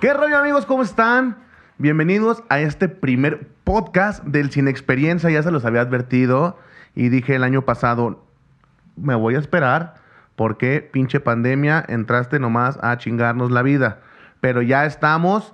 [0.00, 0.66] ¿Qué rollo amigos?
[0.66, 1.38] ¿Cómo están?
[1.78, 5.30] Bienvenidos a este primer podcast del Sin Experiencia.
[5.30, 6.58] Ya se los había advertido
[6.94, 8.24] y dije el año pasado,
[8.96, 9.94] me voy a esperar
[10.36, 14.00] porque pinche pandemia, entraste nomás a chingarnos la vida.
[14.40, 15.52] Pero ya estamos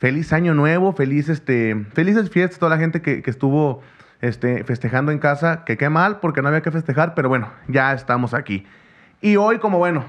[0.00, 3.82] Feliz año nuevo, feliz este, felices fiestas toda la gente que, que estuvo
[4.22, 7.92] este, festejando en casa, que qué mal porque no había que festejar, pero bueno, ya
[7.92, 8.64] estamos aquí.
[9.20, 10.06] Y hoy como bueno,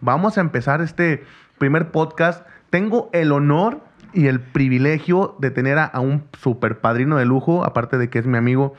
[0.00, 1.24] vamos a empezar este
[1.58, 2.46] primer podcast.
[2.70, 3.80] Tengo el honor
[4.12, 8.20] y el privilegio de tener a, a un super padrino de lujo, aparte de que
[8.20, 8.74] es mi amigo.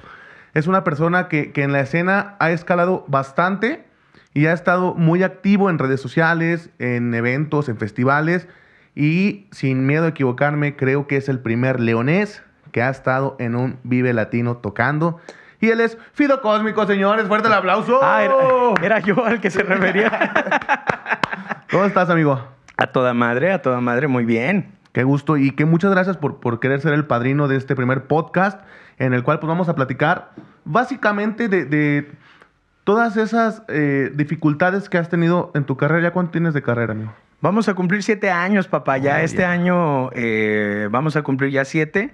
[0.53, 3.83] Es una persona que, que en la escena ha escalado bastante
[4.33, 8.47] y ha estado muy activo en redes sociales, en eventos, en festivales.
[8.95, 13.55] Y sin miedo a equivocarme, creo que es el primer leonés que ha estado en
[13.55, 15.19] un Vive Latino tocando.
[15.59, 17.27] Y él es Fido Cósmico, señores.
[17.27, 17.99] Fuerte el aplauso.
[18.03, 18.35] Ah, era,
[18.81, 20.33] era yo al que se refería.
[21.71, 22.53] ¿Cómo estás, amigo?
[22.77, 24.71] a toda madre, a toda madre, muy bien.
[24.91, 28.05] Qué gusto y que muchas gracias por, por querer ser el padrino de este primer
[28.05, 28.61] podcast
[28.99, 30.31] en el cual pues vamos a platicar
[30.65, 32.11] básicamente de, de
[32.83, 36.09] todas esas eh, dificultades que has tenido en tu carrera.
[36.09, 37.13] ¿Ya cuánto tienes de carrera, amigo?
[37.43, 38.97] Vamos a cumplir siete años, papá.
[38.99, 39.51] Ya Oh, este yeah.
[39.51, 42.13] año eh, vamos a cumplir ya siete.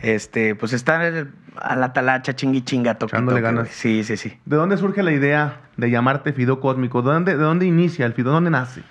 [0.00, 1.26] Este, pues estar
[1.56, 3.68] a la talacha, chingui chinga, toque, ganas.
[3.70, 4.38] Sí, sí, sí.
[4.46, 7.02] ¿De dónde surge la idea de llamarte Fido Cósmico?
[7.02, 8.30] ¿De dónde, de dónde inicia el Fido?
[8.30, 8.82] ¿Dónde nace?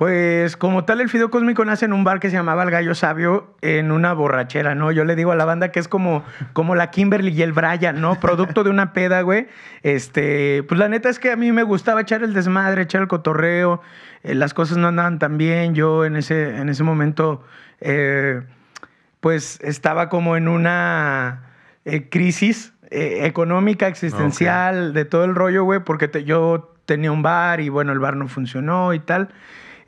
[0.00, 2.94] Pues como tal, el Fideo Cósmico nace en un bar que se llamaba El Gallo
[2.94, 4.90] Sabio en una borrachera, ¿no?
[4.92, 8.00] Yo le digo a la banda que es como, como la Kimberly y el Brian,
[8.00, 8.18] ¿no?
[8.18, 9.48] Producto de una peda, güey.
[9.82, 13.08] Este, pues la neta es que a mí me gustaba echar el desmadre, echar el
[13.08, 13.82] cotorreo.
[14.22, 15.74] eh, las cosas no andaban tan bien.
[15.74, 17.44] Yo en ese, en ese momento,
[17.82, 18.40] eh,
[19.20, 21.42] pues estaba como en una
[21.84, 27.20] eh, crisis eh, económica, existencial, de todo el rollo, güey, porque te- yo tenía un
[27.22, 29.28] bar y bueno, el bar no funcionó y tal.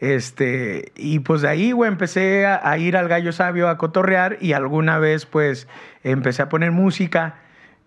[0.02, 4.36] Este, y pues de ahí, güey, empecé a, a ir al Gallo Sabio a cotorrear
[4.40, 5.68] y alguna vez, pues,
[6.02, 7.36] empecé a poner música,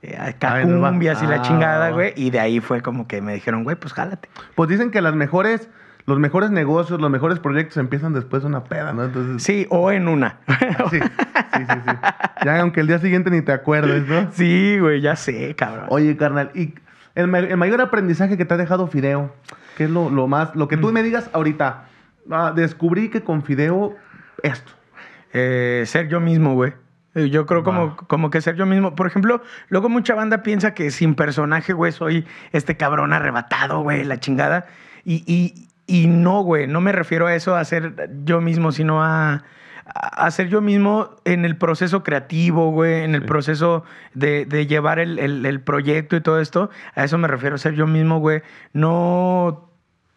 [0.02, 1.42] eh, acá Ah, y la Ah.
[1.42, 4.30] chingada, güey, y de ahí fue como que me dijeron, güey, pues jálate.
[4.56, 5.68] Pues dicen que las mejores,
[6.06, 9.04] los mejores negocios, los mejores proyectos empiezan después de una peda, ¿no?
[9.04, 10.38] Entonces, Sí, o en una.
[10.90, 11.92] sí, sí, sí, sí.
[12.46, 14.32] Ya aunque el día siguiente ni te acuerdes, ¿no?
[14.32, 15.88] sí, güey, ya sé, cabrón.
[15.90, 16.76] Oye, carnal, y
[17.16, 19.36] el, ma- el mayor aprendizaje que te ha dejado Fideo,
[19.76, 20.82] ¿qué es lo, lo más, lo que Mm.
[20.82, 21.90] tú me digas ahorita?
[22.32, 23.96] Ah, descubrí que con Fideo
[24.44, 24.72] esto.
[25.34, 26.74] Eh, ser yo mismo, güey.
[27.14, 28.94] Yo creo como, que ser yo mismo.
[28.96, 34.04] Por ejemplo, luego mucha banda piensa que sin personaje, güey, soy este cabrón arrebatado, güey,
[34.04, 34.66] la chingada.
[35.06, 39.02] Y, y, y no, güey, no me refiero a eso, a ser yo mismo, sino
[39.02, 39.44] a,
[39.86, 43.28] a ser yo mismo en el proceso creativo, güey, en el Sí.
[43.28, 46.70] proceso de, de llevar el, el- el proyecto y todo esto.
[46.96, 48.42] A eso me refiero, ser yo mismo, güey.
[48.74, 49.65] No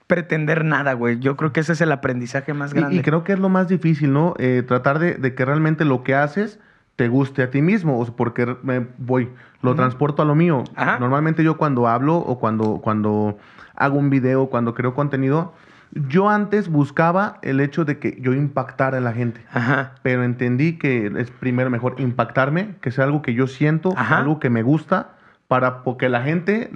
[0.09, 1.21] pretender nada, güey.
[1.21, 2.97] Yo creo que ese es el aprendizaje más grande.
[2.97, 4.35] Y, y creo que es lo más difícil, ¿no?
[4.39, 6.59] Eh, tratar de, de que realmente lo que haces
[6.97, 9.29] te guste a ti mismo, o sea, porque me voy,
[9.63, 10.65] lo transporto a lo mío.
[10.75, 10.99] Ajá.
[10.99, 13.39] Normalmente yo cuando hablo o cuando, cuando
[13.77, 15.53] hago un video, cuando creo contenido,
[15.93, 19.45] yo antes buscaba el hecho de que yo impactara a la gente.
[19.53, 19.93] Ajá.
[20.03, 24.19] pero entendí que es primero mejor impactarme, que sea algo que yo siento, Ajá.
[24.19, 25.13] algo que me gusta,
[25.47, 26.71] para porque la gente,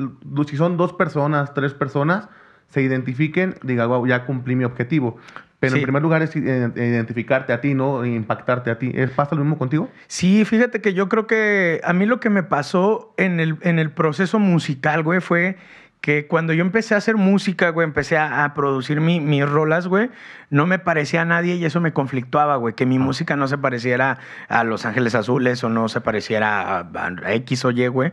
[0.46, 2.28] si son dos personas, tres personas,
[2.72, 5.18] se identifiquen, diga, wow, ya cumplí mi objetivo.
[5.60, 5.78] Pero Sí.
[5.78, 8.04] en primer lugar es ide- identificarte a ti, ¿no?
[8.04, 8.90] Impactarte a ti.
[8.94, 9.88] ¿Es- ¿Pasa lo mismo contigo?
[10.08, 13.78] Sí, fíjate que yo creo que a mí lo que me pasó en el, en
[13.78, 15.56] el proceso musical, güey, fue
[16.00, 19.86] que cuando yo empecé a hacer música, güey, empecé a, a producir mi- mis rolas,
[19.86, 20.10] güey,
[20.50, 23.56] no me parecía a nadie y eso me conflictuaba, güey, que mi música no se
[23.56, 24.18] pareciera
[24.48, 26.90] a Los Ángeles Azules o no se pareciera a,
[27.24, 28.10] a X o Y, güey.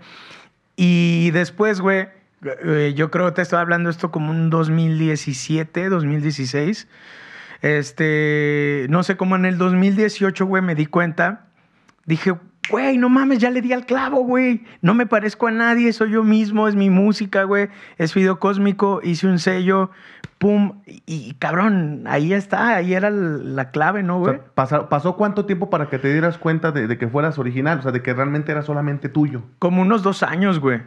[0.75, 2.09] Y después, güey,
[2.43, 6.87] eh, yo creo que te estaba hablando esto como un 2017, 2016.
[7.61, 11.45] Este, no sé cómo en el 2018, güey, me di cuenta.
[12.05, 12.33] Dije,
[12.71, 14.63] güey, no mames, ya le di al clavo, güey.
[14.81, 17.69] No me parezco a nadie, soy yo mismo, es mi música, güey.
[17.97, 19.91] Es video cósmico, hice un sello,
[20.37, 20.81] pum.
[20.87, 24.35] Y, y, cabrón, ahí está, ahí era la clave, ¿no, O güey?
[24.35, 27.79] sea, pasa- ¿Pasó cuánto tiempo para que te dieras cuenta de, de que fueras original?
[27.79, 29.43] O sea, de que realmente era solamente tuyo.
[29.59, 30.81] Como unos dos años, güey.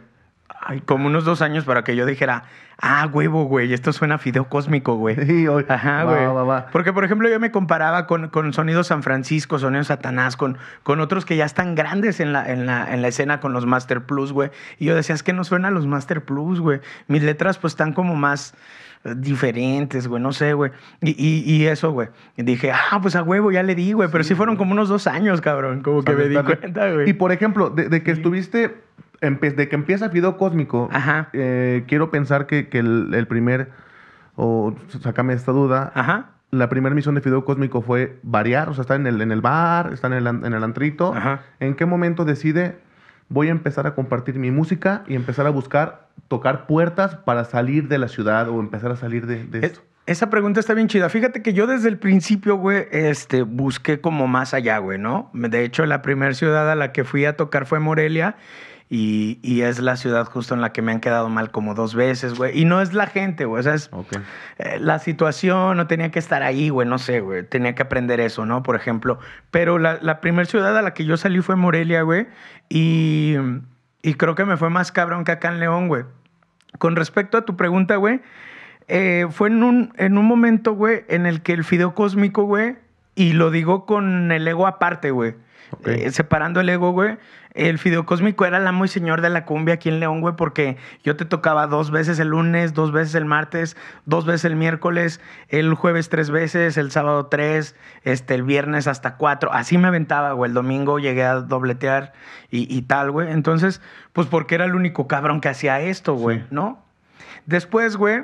[0.65, 2.43] Ay, como unos dos años para que yo dijera,
[2.79, 5.15] ah, huevo, güey, esto suena a fideo cósmico, güey.
[5.25, 6.25] Sí, oye, Ajá, güey.
[6.25, 6.65] va, va.
[6.71, 10.99] Porque, por ejemplo, yo me comparaba con, con Sonido San Francisco, Sonido Satanás, con, con
[10.99, 14.05] otros que ya están grandes en la, en, la, en la escena con los Master
[14.05, 14.51] Plus, güey.
[14.79, 16.79] Y yo decía, es que no suena a los Master Plus, güey.
[17.07, 18.53] Mis letras, pues, están como más
[19.03, 20.71] eh, diferentes, güey, no sé, güey.
[21.01, 22.09] Y, y, y eso, güey.
[22.37, 24.09] Y dije, ah, pues a huevo, ya le di, güey.
[24.09, 25.81] Pero sí fueron como unos dos años, cabrón.
[25.83, 27.09] Como que me di cuenta, güey.
[27.09, 28.82] Y por ejemplo, de, de que estuviste,
[29.31, 31.29] de que empieza Fideo Cósmico, Ajá.
[31.33, 33.69] eh, quiero pensar que, que el, el primer,
[34.35, 36.31] o sácame esta duda, Ajá.
[36.51, 39.41] la primera misión de Fideo Cósmico fue variar, o sea, está en el, en el
[39.41, 41.13] bar, está en el, en el antrito.
[41.15, 41.41] Ajá.
[41.59, 42.77] ¿En qué momento decide
[43.29, 47.87] voy a empezar a compartir mi música y empezar a buscar tocar puertas para salir
[47.87, 49.81] de la ciudad o empezar a salir de, de Es- esto?
[50.05, 51.07] esa pregunta está bien chida.
[51.07, 55.31] Fíjate que yo desde el principio, güey, este, busqué como más allá, güey, ¿no?
[55.33, 58.35] De hecho, la primera ciudad a la que fui a tocar fue Morelia.
[58.95, 61.95] Y, y es la ciudad justo en la que me han quedado mal como dos
[61.95, 62.59] veces, güey.
[62.59, 63.61] Y no es la gente, güey.
[63.61, 64.17] O sea, es Ok.
[64.59, 66.87] eh, la situación, no tenía que estar ahí, güey.
[66.87, 67.41] No sé, güey.
[67.41, 68.61] Tenía que aprender eso, ¿no?
[68.61, 69.17] Por ejemplo.
[69.49, 72.27] Pero la, la primera ciudad a la que yo salí fue Morelia, güey.
[72.69, 73.35] Y,
[74.03, 76.03] y creo que me fue más cabrón que acá en León, güey.
[76.77, 78.21] Con respecto a tu pregunta, güey,
[78.89, 82.75] eh, fue en un, en un momento, güey, en el que el fideo cósmico, güey,
[83.15, 85.33] y lo digo con el ego aparte, güey.
[85.85, 87.17] Eh, separando el ego, güey.
[87.53, 90.35] El fideo cósmico era el amo y señor de la cumbia aquí en León, güey,
[90.35, 94.55] porque yo te tocaba dos veces el lunes, dos veces el martes, dos veces el
[94.55, 99.53] miércoles, el jueves tres veces, el sábado tres, este, el viernes hasta cuatro.
[99.53, 100.49] Así me aventaba, güey.
[100.49, 102.13] El domingo llegué a dobletear
[102.49, 103.31] y, y tal, güey.
[103.31, 103.81] Entonces,
[104.13, 106.45] pues porque era el único cabrón que hacía esto, güey, Sí.
[106.49, 106.83] ¿no?
[107.45, 108.23] Después, güey,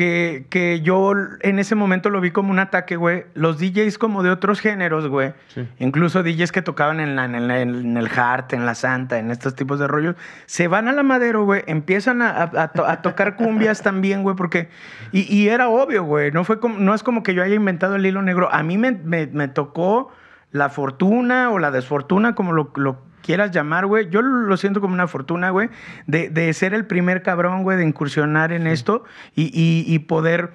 [0.00, 1.12] que, que yo
[1.42, 3.26] en ese momento lo vi como un ataque, güey.
[3.34, 5.34] Los DJs como de otros géneros, güey.
[5.48, 5.68] Sí.
[5.78, 9.30] Incluso DJs que tocaban en, la- en, el- en el Heart, en la Santa, en
[9.30, 10.16] estos tipos de rollos.
[10.46, 11.64] Se van a la madero, güey.
[11.66, 14.36] Empiezan a, a- a to- a tocar cumbias también, güey.
[14.36, 14.70] Porque...
[15.12, 16.32] Y, y era obvio, güey.
[16.32, 18.48] No, fue como, no es como que yo haya inventado el hilo negro.
[18.50, 20.10] A mí me, me- me tocó
[20.50, 24.08] la fortuna o la desfortuna, como lo, lo quieras llamar, güey.
[24.10, 25.68] Yo lo siento como una fortuna, güey,
[26.06, 30.50] de, de ser el primer cabrón, güey, de incursionar en esto y, y- y poder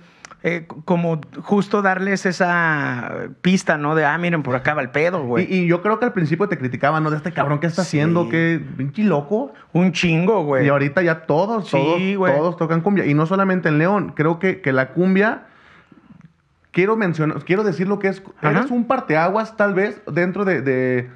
[0.48, 3.96] eh, como justo darles esa pista, ¿no?
[3.96, 5.52] De, ah, miren, por acá va el pedo, güey.
[5.52, 7.10] Y, y yo creo que al principio te criticaban, ¿no?
[7.10, 7.98] De este cabrón que está Sí.
[7.98, 9.54] haciendo, que pinche loco.
[9.74, 10.68] Un chingo, güey.
[10.68, 12.36] Y ahorita ya todos, Sí, todos, güey.
[12.36, 13.08] todos tocan cumbia.
[13.08, 15.46] Y no solamente en León, creo que, que la cumbia,
[16.72, 18.52] quiero mencionar, quiero decir lo que es, Ajá.
[18.60, 21.10] eres un parteaguas tal vez dentro de, de,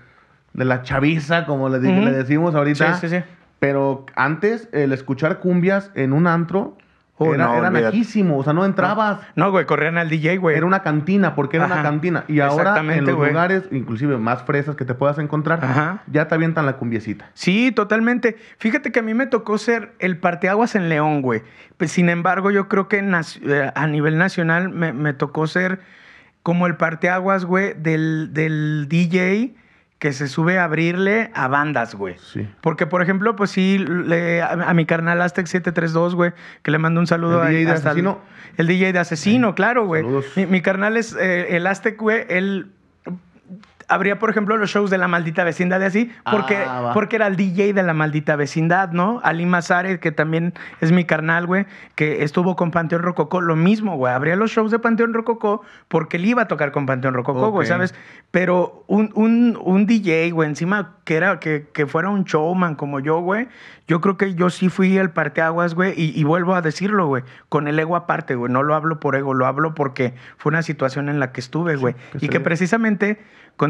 [0.54, 2.96] de la chaviza, como le, decimos ahorita.
[2.96, 3.24] Sí, sí, sí.
[3.60, 6.78] Pero antes, el escuchar cumbias en un antro
[7.22, 9.20] Oh, era, no, era naquísimo, o sea, no entrabas.
[9.36, 10.56] No, güey, corrían al DJ, güey.
[10.56, 12.24] Era una cantina, porque era una cantina.
[12.30, 16.02] Y ahora en los lugares, inclusive más fresas que te puedas encontrar, Ajá.
[16.08, 17.30] ya te avientan la cumbiecita.
[17.34, 18.38] Sí, totalmente.
[18.58, 21.44] Fíjate que a mí me tocó ser el parteaguas en León, güey.
[21.76, 25.82] Pues, sin embargo, yo creo que eh, a nivel nacional me, me tocó ser
[26.42, 29.56] como el parteaguas, güey, del, del DJ
[30.00, 32.16] que se sube a abrirle a bandas, güey.
[32.20, 32.48] Sí.
[32.62, 36.32] Porque, por ejemplo, pues sí, le- a, a mi carnal Aztec 732, güey,
[36.64, 38.22] que le mando un saludo El DJ de hasta el- Asesino.
[38.58, 40.02] El, DJ de Asesino, claro, güey.
[40.04, 40.26] Saludos.
[40.38, 42.72] Mi, mi carnal es eh, el Aztec, güey, él
[43.90, 47.28] habría, por ejemplo, los shows de la maldita vecindad y así, porque, Ah, porque era
[47.28, 49.20] el DJ de la maldita vecindad, ¿no?
[49.24, 51.66] Ali Mazare, que también es mi carnal, güey,
[51.96, 56.18] que estuvo con Panteón Rococó, lo mismo, güey, abría los shows de Panteón Rococó porque
[56.18, 57.68] él iba a tocar con Panteón Rococó, güey.
[57.68, 57.94] ¿sabes?
[58.32, 63.00] Pero un, un, un DJ, güey, encima que, era, que, que fuera un showman como
[63.00, 63.48] yo, güey,
[63.88, 67.24] yo creo que yo sí fui el parteaguas, güey, y, y vuelvo a decirlo, güey,
[67.50, 70.62] con el ego aparte, güey, no lo hablo por ego, lo hablo porque fue una
[70.62, 73.20] situación en la que estuve, güey, que y que precisamente,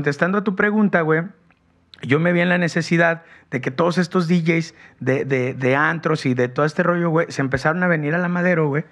[0.09, 1.21] contestando a tu pregunta, güey,
[2.01, 3.21] yo me vi en la necesidad
[3.51, 7.27] de que todos estos DJs de, de, de antros y de todo este rollo, güey,
[7.29, 8.85] se empezaron a venir a la madero, güey.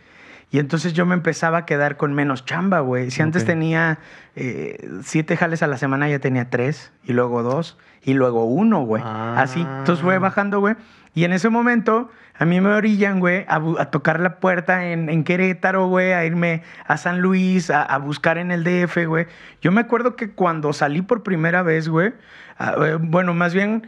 [0.51, 3.09] Y entonces yo me empezaba a quedar con menos chamba, güey.
[3.09, 3.97] Si antes tenía
[4.35, 8.85] eh, siete jales a la semana, ya tenía tres, y luego dos, y luego uno,
[8.85, 9.01] güey.
[9.03, 9.37] Ah.
[9.39, 9.61] Así.
[9.61, 10.75] Entonces fue bajando, güey.
[11.15, 15.87] Y en ese momento, a mí me orillan, güey, a, tocar la puerta en, Querétaro,
[15.87, 19.25] güey, a irme a San Luis, a, buscar en el DF, güey.
[19.61, 22.13] Yo me acuerdo que cuando salí por primera vez, güey,
[22.59, 23.87] eh, bueno, más bien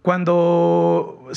[0.00, 1.28] cuando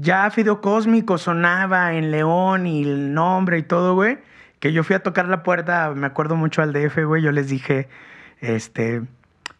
[0.00, 4.18] ya Fideo Cósmico sonaba en León y el nombre y todo, güey,
[4.60, 7.48] que yo fui a tocar la puerta, me acuerdo mucho al DF, güey, yo les
[7.48, 7.88] dije,
[8.40, 9.02] este,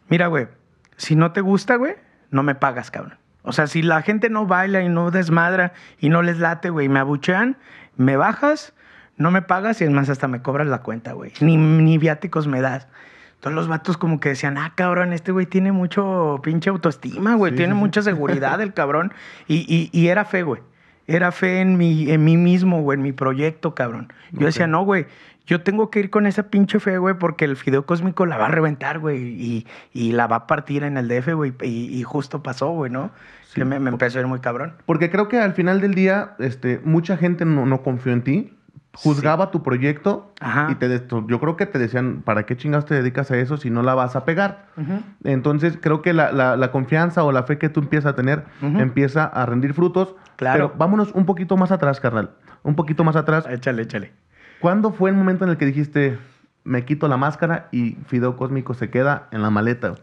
[0.07, 0.49] mira, güey,
[0.97, 1.95] si no te gusta, güey,
[2.29, 3.17] no me pagas, cabrón.
[3.47, 6.85] O sea, si la gente no baila y no desmadra y no les late, güey,
[6.87, 7.57] y me abuchean,
[7.95, 8.73] me bajas,
[9.15, 11.31] no me pagas y es más, hasta me cobras la cuenta, güey.
[11.41, 12.87] Ni, ni viáticos me das.
[13.35, 17.51] Entonces los vatos como que decían, ah, cabrón, este güey tiene mucho pinche autoestima, güey,
[17.51, 17.79] Sí, tiene sí, sí.
[17.83, 19.13] mucha seguridad el cabrón.
[19.47, 20.61] Y, y- y era fe, güey.
[21.07, 24.11] Era fe en, mi, en mí mismo, güey, en mi proyecto, cabrón.
[24.33, 25.05] Yo decía, no, güey,
[25.45, 28.47] yo tengo que ir con esa pinche fe, güey, porque el fideo cósmico la va
[28.47, 31.53] a reventar, güey, y, y la va a partir en el DF, güey.
[31.63, 33.11] Y, y justo pasó, güey, ¿no?
[33.53, 33.63] Sí.
[33.63, 34.73] Me, me empezó a ir muy cabrón.
[34.85, 38.53] Porque creo que al final del día, este, mucha gente no, no confió en ti,
[38.93, 40.69] juzgaba tu proyecto Ajá.
[40.71, 40.89] y te
[41.27, 43.93] yo creo que te decían, ¿para qué chingados te dedicas a eso si no la
[43.93, 44.65] vas a pegar?
[45.23, 48.43] Entonces creo que la, la- la confianza o la fe que tú empiezas a tener
[48.61, 50.15] empieza a rendir frutos.
[50.37, 50.69] Claro.
[50.69, 52.31] Pero vámonos un poquito más atrás, carnal.
[52.63, 53.45] Un poquito más atrás.
[53.49, 54.13] Échale, échale.
[54.59, 56.17] ¿Cuándo fue el momento en el que dijiste,
[56.67, 59.95] me quito la máscara y Fideo Cósmico se queda en la maleta.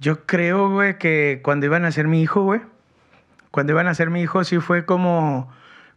[0.00, 2.60] Yo creo, güey, que cuando iban a ser mi hijo, güey,
[3.52, 5.48] cuando iban a ser mi hijo, sí fue como,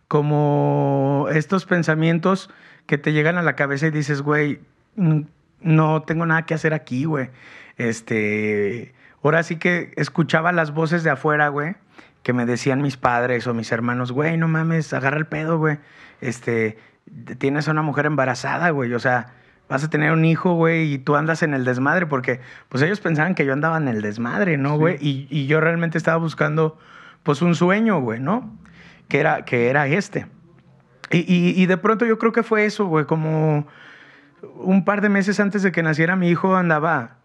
[0.07, 2.51] como estos pensamientos
[2.85, 4.61] que te llegan a la cabeza y dices, güey,
[4.95, 7.31] no tengo nada que hacer aquí, güey.
[7.77, 8.93] Este,
[9.23, 11.75] ahora sí que escuchaba las voces de afuera, güey,
[12.23, 15.79] que me decían mis padres o mis hermanos, güey, no mames, agarra el pedo, güey.
[16.21, 16.77] Este,
[17.37, 19.33] tienes a una mujer embarazada, güey, o sea,
[19.69, 22.99] vas a tener un hijo, güey, y tú andas en el desmadre, porque pues ellos
[22.99, 24.97] pensaban que yo andaba en el desmadre, ¿no, güey?
[24.99, 26.77] Y, y, yo realmente estaba buscando,
[27.23, 28.57] pues, un sueño, güey, ¿no?
[29.07, 30.27] Que era, que era este.
[31.11, 33.67] Y, y, y de pronto yo creo que fue eso, güey, como
[34.55, 37.17] un par de meses antes de que naciera mi hijo andaba,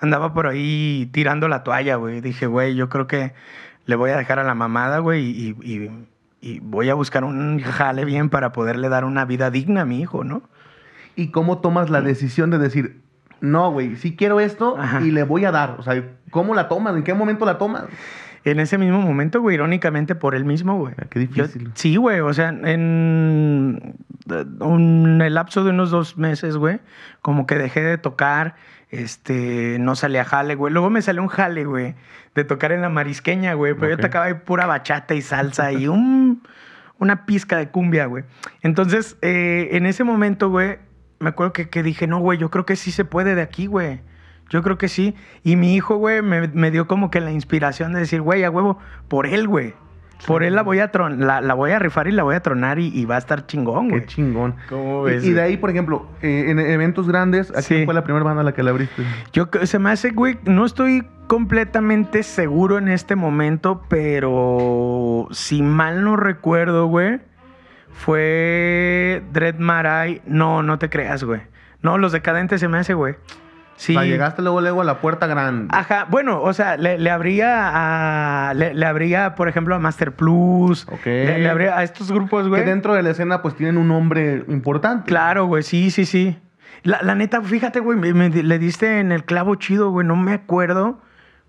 [0.00, 2.20] andaba por ahí tirando la toalla, güey.
[2.20, 3.32] Dije, güey, yo creo que
[3.86, 5.90] le voy a dejar a la mamada, güey, y, y,
[6.40, 10.00] y voy a buscar un jale bien para poderle dar una vida digna a mi
[10.00, 10.42] hijo, ¿no?
[11.16, 13.00] ¿Y cómo tomas la decisión de decir,
[13.40, 15.00] no, güey, sí quiero esto Ajá.
[15.02, 15.76] y le voy a dar?
[15.78, 16.96] O sea, ¿cómo la tomas?
[16.96, 17.84] ¿En qué momento la tomas?
[18.44, 20.94] En ese mismo momento, güey, irónicamente por él mismo, güey.
[20.98, 21.64] Ah, Qué difícil.
[21.64, 23.94] Yo- sí, güey, o sea, en
[24.60, 26.80] un, el lapso de unos dos meses, güey,
[27.22, 28.56] como que dejé de tocar,
[28.90, 30.72] este, no salía jale, güey.
[30.72, 31.94] Luego me salió un jale, güey,
[32.34, 35.88] de tocar en la marisqueña, güey, pero yo tocaba ahí pura bachata y salsa y
[35.88, 36.42] un,
[36.98, 38.24] una pizca de cumbia, güey.
[38.62, 40.78] Entonces, eh, en ese momento, güey,
[41.18, 43.66] me acuerdo que, que dije, no, güey, yo creo que sí se puede de aquí,
[43.66, 44.00] güey.
[44.50, 45.14] Yo creo que sí.
[45.42, 48.50] Y mi hijo, güey, me, me dio como que la inspiración de decir, güey, a
[48.50, 49.74] huevo, por él, güey.
[50.26, 52.40] Por él la voy a tron la, la voy a rifar y la voy a
[52.40, 54.06] tronar y, y va a estar chingón, Qué güey.
[54.06, 54.54] chingón.
[54.68, 57.84] ¿Cómo Y- ves, Y, de ahí, por ejemplo, eh, en eventos grandes, ¿a quién Sí.
[57.84, 59.02] fue la primera banda a la que le abriste?
[59.32, 66.04] Yo se me hace, güey, no estoy completamente seguro en este momento, pero si mal
[66.04, 67.20] no recuerdo, güey,
[67.92, 70.22] fue Dread Marai.
[70.26, 71.40] No, no te creas, güey.
[71.82, 73.14] No, los decadentes se me hace, güey.
[73.76, 73.96] Sí.
[73.96, 75.68] O sea, llegaste luego, luego a la puerta grande.
[75.76, 77.70] Ajá, bueno, o sea, le, le abría
[78.48, 78.54] a.
[78.54, 80.86] Le, le abría, por ejemplo, a Master Plus.
[80.90, 81.06] Ok.
[81.06, 82.64] Le, le abría a estos grupos, que güey.
[82.64, 85.06] dentro de la escena, pues tienen un nombre importante.
[85.08, 86.38] Claro, güey, sí, sí, sí.
[86.82, 90.06] La, la neta, fíjate, güey, me, me- le diste en el clavo chido, güey.
[90.06, 91.00] No me acuerdo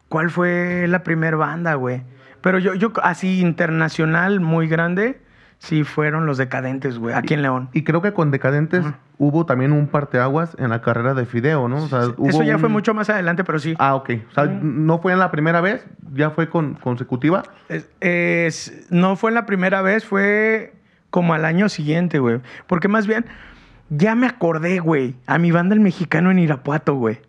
[0.10, 2.03] cuál fue la primera banda, güey.
[2.41, 5.20] Pero yo, yo, así internacional, muy grande,
[5.59, 7.69] sí fueron los decadentes, güey, aquí en León.
[7.74, 8.85] Y creo que con Decadentes
[9.17, 11.77] hubo también un parteaguas en la carrera de Fideo, ¿no?
[11.83, 13.74] O sea, hubo Eso ya fue mucho más adelante, pero sí.
[13.79, 14.09] Ah, ok.
[14.29, 17.43] O sea, no fue en la primera vez, ya fue con, consecutiva.
[17.69, 20.74] Es- es- no fue la primera vez, fue
[21.09, 22.41] como al año siguiente, güey.
[22.67, 23.25] Porque más bien,
[23.89, 27.19] ya me acordé, güey, a mi banda el mexicano en Irapuato, güey.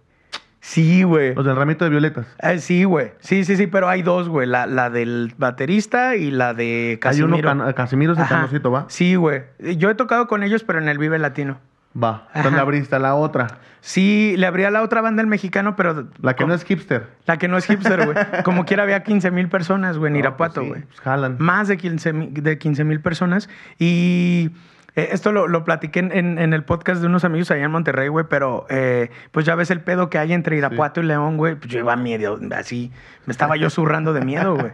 [0.69, 1.33] Sí, güey.
[1.33, 2.27] Los del ramito de violetas.
[2.43, 3.13] Eh, sí, güey.
[3.21, 4.49] Sí, sí, sí, pero hay dos, güey.
[4.49, 7.37] La, la del baterista y la de Casimiro.
[7.37, 8.27] Hay uno, can- Casimiro es el
[8.75, 8.85] ¿va?
[8.89, 9.45] Sí, güey.
[9.77, 11.59] Yo he tocado con ellos, pero en el Vive Latino.
[11.97, 12.27] Va.
[12.35, 13.47] Entonces le abriste a la otra.
[13.81, 16.09] Sí, le abría la otra banda el mexicano, pero...
[16.21, 17.07] La que no es hipster.
[17.27, 18.17] La que no es hipster, güey.
[18.45, 20.83] Como quiera había 15 mil personas, güey, en No, Irapuato, pues sí, güey.
[20.83, 21.37] pues jalan.
[21.39, 23.49] Más de 15 mil de 15 mil personas.
[23.79, 24.51] Y
[24.97, 27.71] eh, esto lo, lo platiqué en, en- en el podcast de unos amigos allá en
[27.71, 31.37] Monterrey, güey, pero eh, pues ya ves el pedo que hay entre Irapuato y León,
[31.37, 31.55] güey.
[31.55, 32.91] Pues yo iba medio así,
[33.27, 34.73] me estaba yo zurrando de miedo, güey.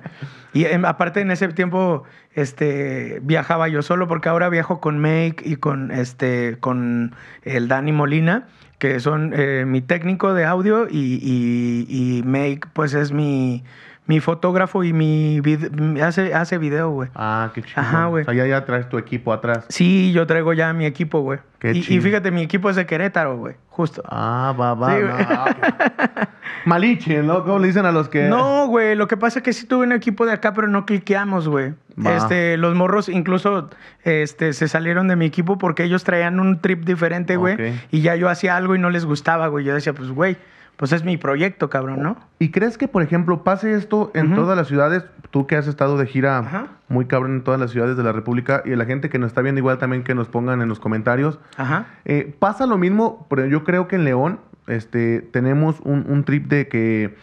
[0.55, 5.37] Y em, aparte en ese tiempo este, viajaba yo solo, porque ahora viajo con Make
[5.45, 8.47] y con, este, con el Dani Molina
[8.79, 11.87] que son eh, mi técnico de audio y, y,
[12.19, 13.63] y Make, pues es mi,
[14.07, 17.09] mi fotógrafo y mi vid- hace, hace video, güey.
[17.15, 17.81] Ah, qué chido.
[17.81, 18.23] Ajá, güey.
[18.23, 19.65] O sea, ya, ya traes tu equipo atrás.
[19.69, 21.39] Sí, yo traigo ya mi equipo, güey.
[21.61, 22.03] Qué Y, y chido.
[22.03, 24.03] fíjate, mi equipo es de Querétaro, güey, justo.
[24.09, 24.97] Ah, va, va.
[24.97, 26.27] Sí, no.
[26.65, 27.43] Maliche, ¿no?
[27.45, 28.29] ¿Cómo le dicen a los que...?
[28.29, 30.87] No, güey, lo que pasa es que sí tuve un equipo de acá, pero no
[30.87, 31.75] cliqueamos, güey.
[32.05, 33.69] Este, los morros incluso
[34.05, 37.75] este, se salieron de mi equipo porque ellos traían un trip diferente, güey.
[37.91, 39.65] Y ya yo hacía algo y no les gustaba, güey.
[39.65, 40.37] Yo decía, pues, güey,
[40.83, 42.17] pues es mi proyecto, cabrón, ¿no?
[42.41, 45.05] ¿Y crees que, por ejemplo, pase esto en todas las ciudades?
[45.31, 46.67] Tú que has estado de gira Ajá.
[46.89, 49.43] muy cabrón en todas las ciudades de la República y la gente que nos está
[49.43, 51.39] viendo igual también que nos pongan en los comentarios.
[51.57, 51.87] Ajá.
[52.05, 56.49] Eh, pasa lo mismo, pero yo creo que en León este, tenemos un, un trip
[56.49, 57.15] de que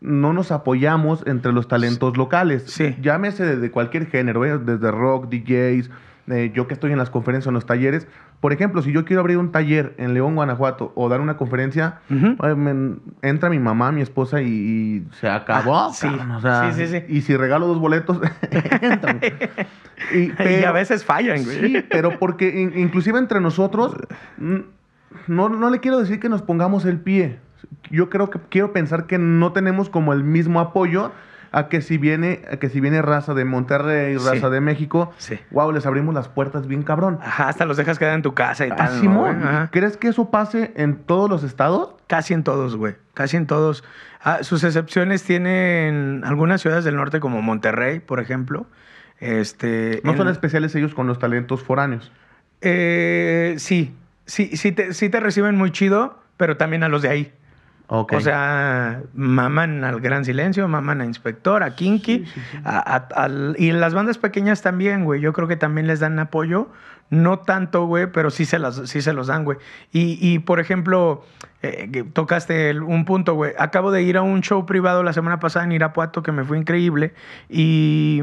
[0.00, 2.62] no nos apoyamos entre los talentos locales.
[2.62, 2.96] Sí.
[3.02, 4.56] Llámese de, de cualquier género, ¿eh?
[4.56, 5.90] desde rock, DJs,
[6.28, 8.06] eh, yo que estoy en las conferencias, en los talleres.
[8.40, 12.00] Por ejemplo, si yo quiero abrir un taller en León, Guanajuato, o dar una conferencia,
[12.56, 15.76] men, entra mi mamá, mi esposa y, y se acabó.
[15.78, 16.06] Ah, sí.
[16.08, 17.04] o sea, Sí, sí, sí.
[17.08, 18.20] Y si regalo dos boletos,
[18.80, 19.20] entran.
[20.12, 21.60] Y, a veces fallan, güey.
[21.60, 23.94] Sí, pero porque in- inclusive entre nosotros,
[25.28, 27.38] no, no le quiero decir que nos pongamos el pie.
[27.90, 31.12] Yo creo que quiero pensar que no tenemos como el mismo apoyo,
[31.52, 34.24] a que si viene, a que si viene raza de Monterrey, Sí.
[34.26, 35.38] raza de México, Sí.
[35.50, 37.18] wow, les abrimos las puertas bien cabrón.
[37.22, 38.94] Ajá, hasta los dejas quedar en tu casa y Ah, tal.
[38.94, 39.68] ¿no, Simón.
[39.70, 41.94] ¿crees que eso pase en todos los estados?
[42.06, 42.94] Casi en todos, güey.
[43.14, 43.84] Casi en todos.
[44.24, 48.66] Ah, sus excepciones tienen algunas ciudades del norte, como Monterrey, por ejemplo.
[49.20, 52.10] Este, No en- son especiales ellos con los talentos foráneos.
[52.60, 53.94] Eh, sí,
[54.26, 57.32] sí, sí te, sí te reciben muy chido, pero también a los de ahí.
[58.00, 62.24] O sea, maman al Gran Silencio, maman a Inspector, a Kinky,
[62.64, 65.20] a- a- al- y las bandas pequeñas también, güey.
[65.20, 66.68] Yo creo que también les dan apoyo.
[67.10, 69.58] No tanto, güey, pero sí se, las, sí se los dan, güey.
[69.92, 71.22] Y, y, por ejemplo,
[71.60, 73.52] eh, que tocaste el- un punto, güey.
[73.58, 76.56] Acabo de ir a un show privado la semana pasada en Irapuato que me fue
[76.56, 77.12] increíble.
[77.50, 78.22] Y,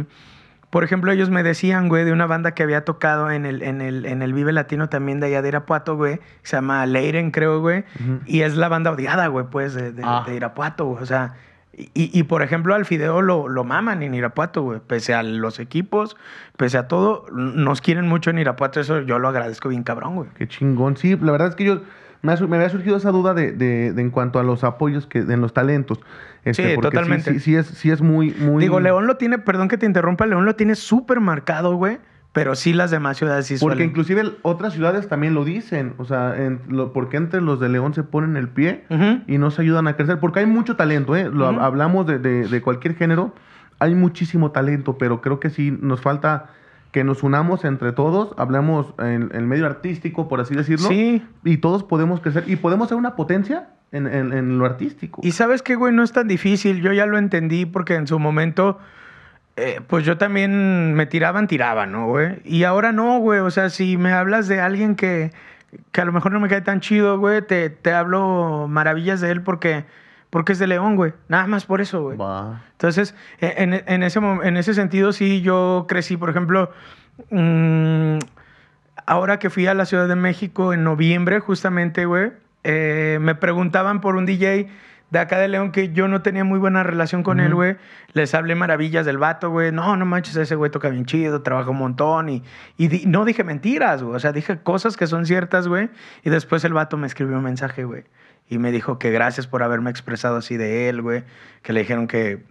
[0.70, 3.82] por ejemplo, ellos me decían, güey, de una banda que había tocado en el, en
[3.82, 6.20] el, en el Vive Latino también de allá de Irapuato, güey.
[6.44, 7.84] Se llama Leiren, creo, güey.
[8.26, 10.24] Y es la banda odiada, güey, pues, de, de- Ah.
[10.28, 11.02] de Irapuato, güey.
[11.02, 11.34] O sea,
[11.76, 14.80] y, y, por ejemplo, al Fideo lo, lo maman en Irapuato, güey.
[14.86, 16.18] Pese a los equipos,
[16.58, 18.80] pese a todo, nos quieren mucho en Irapuato.
[18.82, 20.30] Eso yo lo agradezco bien cabrón, güey.
[20.36, 20.98] Qué chingón.
[20.98, 21.82] Sí, la verdad es que yo
[22.22, 24.64] me, ha su- me había surgido esa duda de, de- de en cuanto a los
[24.64, 26.00] apoyos que en los talentos.
[26.46, 27.34] Este, Sí, porque totalmente.
[27.34, 28.62] Sí, sí, es, sí es muy, muy.
[28.64, 31.98] Digo, León lo tiene, perdón que te interrumpa, León lo tiene súper marcado, güey.
[32.32, 33.90] Pero sí las demás ciudades sí Porque suelen.
[33.90, 35.96] inclusive otras ciudades también lo dicen.
[35.98, 39.24] O sea, en lo- porque entre los de León se ponen el pie Ujú.
[39.26, 40.20] y no se ayudan a crecer.
[40.20, 41.28] Porque hay mucho talento, ¿eh?
[41.34, 41.48] Lo.
[41.48, 43.34] Hablamos de, de- de cualquier género.
[43.80, 46.52] Hay muchísimo talento, pero creo que sí nos falta
[46.92, 48.34] que nos unamos entre todos.
[48.38, 50.88] Hablamos en el medio artístico, por así decirlo.
[50.90, 51.24] Sí.
[51.44, 52.46] Y todos podemos crecer.
[52.48, 55.22] Y podemos ser una potencia en, en- en lo artístico.
[55.24, 56.82] Y sabes qué, güey, no es tan difícil.
[56.82, 58.80] Yo ya lo entendí porque en su momento,
[59.56, 62.40] eh, pues yo también me tiraban, tiraban, ¿no, güey?
[62.44, 63.40] Y ahora no, güey.
[63.40, 65.32] O sea, si me hablas de alguien que,
[65.92, 69.30] que a lo mejor no me cae tan chido, güey, te, te hablo maravillas de
[69.32, 69.86] él porque,
[70.30, 71.14] porque es de León, güey.
[71.28, 72.18] Nada más por eso, güey.
[72.74, 76.72] Entonces, e, en, en ese, en ese sentido, sí, yo crecí, por ejemplo,
[77.32, 78.18] mm,
[79.06, 82.32] ahora que fui a la Ciudad de México en noviembre, justamente, güey,
[82.64, 84.70] eh, me preguntaban por un DJ
[85.10, 87.56] de acá de León que yo no tenía muy buena relación con él, Ujú.
[87.56, 87.78] güey.
[88.14, 89.72] Les hablé maravillas del vato, güey.
[89.72, 92.30] No, no manches, ese güey toca bien chido, trabaja un montón.
[92.30, 92.44] Y,
[92.78, 94.16] y di- no dije mentiras, güey.
[94.16, 95.90] O sea, dije cosas que son ciertas, güey.
[96.24, 98.04] Y después el vato me escribió un mensaje, güey.
[98.50, 101.24] Y me dijo que gracias por haberme expresado así de él, güey.
[101.62, 102.44] Que le dijeron que,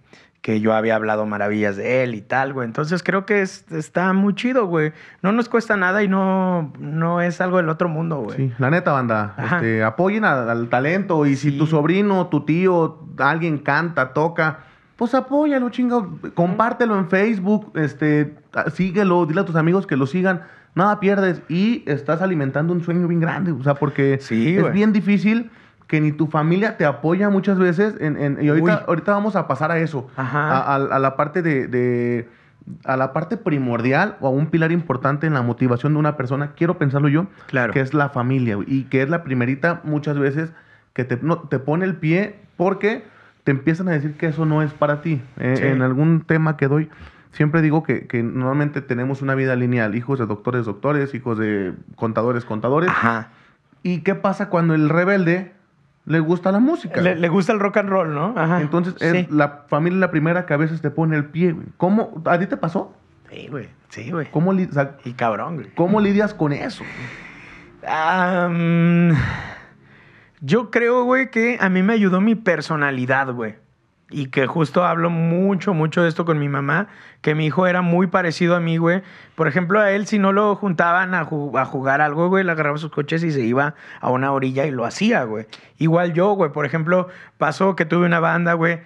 [0.42, 2.66] que yo había hablado maravillas de él y tal, güey.
[2.66, 4.92] Entonces creo que es- está muy chido, güey.
[5.22, 8.36] No nos cuesta nada y no, no es algo del otro mundo, güey.
[8.36, 9.34] Sí, la neta, banda.
[9.42, 11.26] Este, apoyen al, al talento.
[11.26, 14.60] Y si tu sobrino, tu tío, alguien canta, toca,
[14.94, 16.06] pues apóyalo, chinga.
[16.34, 17.72] Compártelo en Facebook.
[17.74, 18.36] Este,
[18.72, 20.42] síguelo, dile a tus amigos que lo sigan.
[20.76, 21.42] Nada pierdes.
[21.48, 23.50] Y estás alimentando un sueño bien grande.
[23.50, 25.50] O sea, porque Sí, es bien difícil
[25.88, 27.94] que ni tu familia te apoya muchas veces.
[28.00, 28.84] En, en- y ahorita, Uy.
[28.86, 30.06] ahorita vamos a pasar a eso.
[30.16, 30.50] Ajá.
[30.58, 32.28] A, a- a la parte de, de-
[32.84, 36.52] a la parte primordial o a un pilar importante en la motivación de una persona,
[36.54, 37.72] quiero pensarlo yo, Claro.
[37.72, 40.52] que es la familia y que es la primerita muchas veces
[40.92, 43.04] que te, no, te pone el pie porque
[43.44, 45.22] te empiezan a decir que eso no es para ti.
[45.38, 45.64] Eh, Sí.
[45.64, 46.90] En algún tema que doy,
[47.32, 51.72] siempre digo que, que normalmente tenemos una vida lineal, hijos de doctores, doctores, hijos de
[51.96, 52.90] contadores, contadores.
[52.90, 53.28] Ajá.
[53.82, 55.52] ¿Y qué pasa cuando el rebelde
[56.06, 57.00] le gusta la música?
[57.00, 58.34] Le, le gusta el rock and roll, ¿no?
[58.36, 58.60] Ajá.
[58.60, 59.26] Entonces, es sí.
[59.30, 61.66] la familia la primera que a veces te pone el pie, güey.
[61.76, 62.22] ¿Cómo?
[62.24, 62.94] ¿A ti te pasó?
[63.30, 63.68] Sí, güey.
[63.90, 64.26] Sí, güey.
[64.30, 65.68] ¿Cómo, li- o sea, Y cabrón, güey.
[65.74, 66.82] ¿cómo lidias con eso?
[70.40, 73.56] Yo creo, güey, que a mí me ayudó mi personalidad, güey.
[74.10, 76.88] Y que justo hablo mucho, mucho de esto con mi mamá,
[77.20, 79.02] que mi hijo era muy parecido a mí, güey.
[79.34, 82.52] Por ejemplo, a él si no lo juntaban a, ju- a jugar algo, güey, le
[82.52, 85.46] agarraba sus coches y se iba a una orilla y lo hacía, güey.
[85.76, 86.50] Igual yo, güey.
[86.52, 88.80] Por ejemplo, pasó que tuve una banda, güey.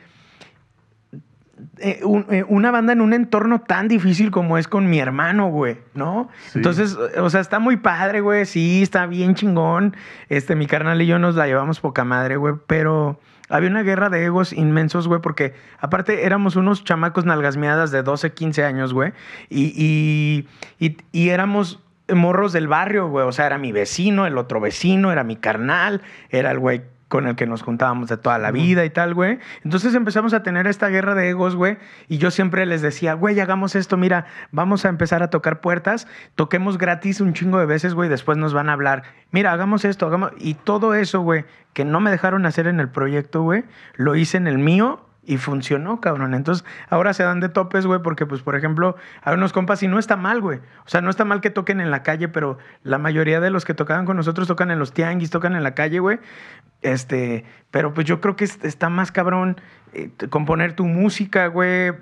[1.78, 5.48] eh, un- eh, una banda en un entorno tan difícil como es con mi hermano,
[5.48, 6.28] güey, ¿no?
[6.48, 6.58] Sí.
[6.58, 9.94] Entonces, o sea, está muy padre, güey, sí, está bien chingón.
[10.28, 13.20] Este, mi carnal y yo nos la llevamos poca madre, güey, pero
[13.52, 18.32] había una guerra de egos inmensos, güey, porque aparte éramos unos chamacos nalgasmeadas de 12,
[18.32, 19.12] 15 años, güey,
[19.48, 20.48] y, y,
[20.84, 25.12] y, y éramos morros del barrio, güey, o sea, era mi vecino, el otro vecino,
[25.12, 26.82] era mi carnal, era el güey
[27.12, 29.38] con el que nos juntábamos de toda la vida y tal, güey.
[29.64, 31.76] Entonces empezamos a tener esta guerra de egos, güey.
[32.08, 36.08] Y yo siempre les decía, güey, hagamos esto, mira, vamos a empezar a tocar puertas,
[36.36, 40.06] toquemos gratis un chingo de veces, güey, después nos van a hablar, mira, hagamos esto,
[40.06, 40.32] hagamos...
[40.38, 41.44] Y todo eso, güey,
[41.74, 43.64] que no me dejaron hacer en el proyecto, güey,
[43.96, 46.34] lo hice en el mío Y funcionó, cabrón.
[46.34, 49.86] Entonces, ahora se dan de topes, güey, porque, pues, por ejemplo, hay unos compas y
[49.88, 50.58] no está mal, güey.
[50.84, 53.64] O sea, no está mal que toquen en la calle, pero la mayoría de los
[53.64, 56.18] que tocaban con nosotros tocan en los tianguis, tocan en la calle, güey.
[56.80, 59.60] Este, pero pues yo creo que es- está más cabrón
[59.94, 61.92] eh, componer tu música, güey.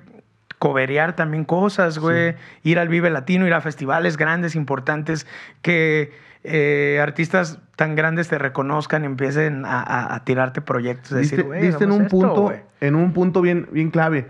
[0.58, 2.36] Coverear también cosas, güey.
[2.62, 5.26] Ir al Vive Latino, ir a festivales grandes, importantes,
[5.62, 6.12] que
[6.44, 11.18] eh, artistas tan grandes te reconozcan, empiecen a, a- a tirarte proyectos.
[11.18, 12.58] Diste, decir, güey, diste en un esto, punto, güey".
[12.80, 14.26] en un punto bien, bien clave.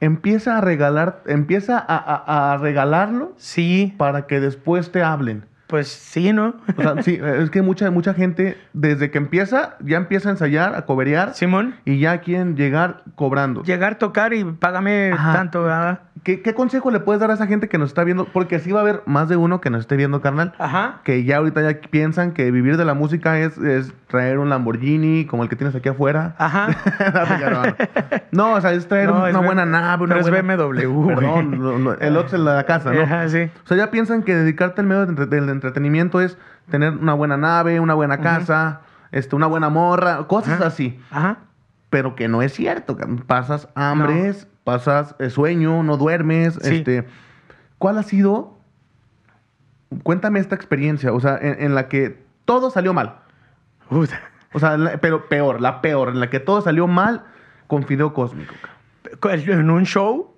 [0.00, 5.44] Empieza a regalar, empieza a, a- a regalarlo Sí, para que después te hablen.
[5.68, 6.54] pues sí, ¿no?
[6.76, 10.74] O sea, sí, es que mucha, mucha gente, desde que empieza, ya empieza a ensayar,
[10.74, 13.62] a coberear, Simón, y ya quieren llegar cobrando.
[13.62, 15.32] llegar, tocar y págame Ajá.
[15.32, 16.00] tanto, ¿verdad?
[16.26, 18.24] ¿Qué, qué consejo le puedes dar a esa gente que nos está viendo?
[18.24, 20.54] Porque sí va a haber más de uno que nos esté viendo, carnal.
[20.58, 20.98] Ajá.
[21.04, 25.26] Que ya ahorita ya piensan que vivir de la música es, es traer un Lamborghini
[25.26, 26.34] como el que tienes aquí afuera.
[26.38, 26.66] Ajá.
[28.32, 30.56] no, o sea, es traer No, una es buena nave, una pero es buena...
[30.56, 31.06] BMW.
[31.14, 33.02] Perdón, el otro es la casa, ¿no?
[33.02, 33.48] Ajá, sí.
[33.64, 36.36] O sea, ya piensan que dedicarte al medio de del entretenimiento es
[36.68, 38.80] tener una buena nave, una buena casa,
[39.12, 40.66] este, una buena morra, cosas Ajá.
[40.66, 40.98] así.
[41.08, 41.36] Ajá.
[41.88, 42.98] Pero que no es cierto.
[43.28, 46.58] Pasas hambres, pasas eh, sueño, no duermes.
[46.60, 46.78] Sí.
[46.78, 47.06] Este,
[47.78, 48.58] ¿Cuál ha sido?
[50.02, 53.20] Cuéntame esta experiencia, o sea, en, en la que todo salió mal.
[54.52, 57.22] O sea, la- pero peor, la peor, en la que todo salió mal
[57.68, 58.54] con Fideo Cósmico.
[59.22, 60.34] En un show,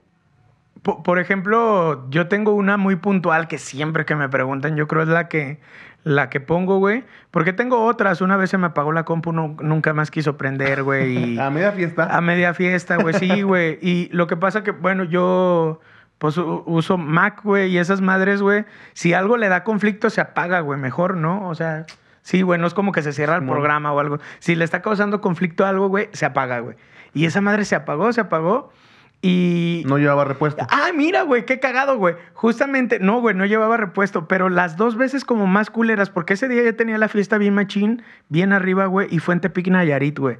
[0.82, 5.02] po- por ejemplo, yo tengo una muy puntual que siempre que me preguntan, yo creo
[5.04, 5.60] es la que,
[6.04, 7.04] la que pongo, güey.
[7.30, 8.20] Porque tengo otras.
[8.20, 11.38] Una vez se me apagó la compu, nu- nunca más quiso prender, güey.
[11.40, 12.16] A media fiesta.
[12.16, 13.78] A media fiesta, güey, sí, güey.
[13.82, 15.80] Y lo que pasa que, bueno, yo
[16.18, 20.58] pues uso Mac, güey, y esas madres, güey, si algo le da conflicto, se apaga,
[20.60, 21.48] güey, mejor, ¿no?
[21.48, 21.86] O sea,
[22.22, 24.18] sí, güey, no es como que se cierra el programa o algo.
[24.40, 26.74] Si le está causando conflicto a algo, güey, se apaga, güey.
[27.14, 28.72] Y esa madre se apagó, se apagó.
[29.20, 29.82] Y.
[29.86, 30.66] No llevaba repuesto.
[30.70, 32.14] Ah, mira, güey, qué cagado, güey.
[32.34, 36.48] Justamente, no, güey, no llevaba repuesto, pero las dos veces como más culeras, porque ese
[36.48, 40.18] día ya tenía la fiesta bien machín, bien arriba, güey, y fue en Tepic Nayarit,
[40.18, 40.36] güey.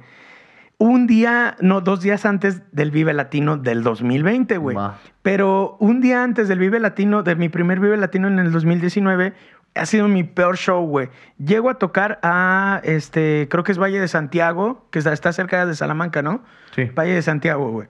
[0.77, 4.77] Un día, no, dos días antes del Vive Latino del 2020, güey.
[5.23, 9.33] Pero un día antes del Vive Latino, de mi primer Vive Latino en el 2019,
[9.75, 11.09] ha sido mi peor show, güey.
[11.37, 15.65] Llego a tocar a, este, creo que es Valle de Santiago, que está, está cerca
[15.65, 16.45] de Salamanca, ¿no?
[16.73, 16.85] Sí.
[16.95, 17.89] Valle de Santiago, güey.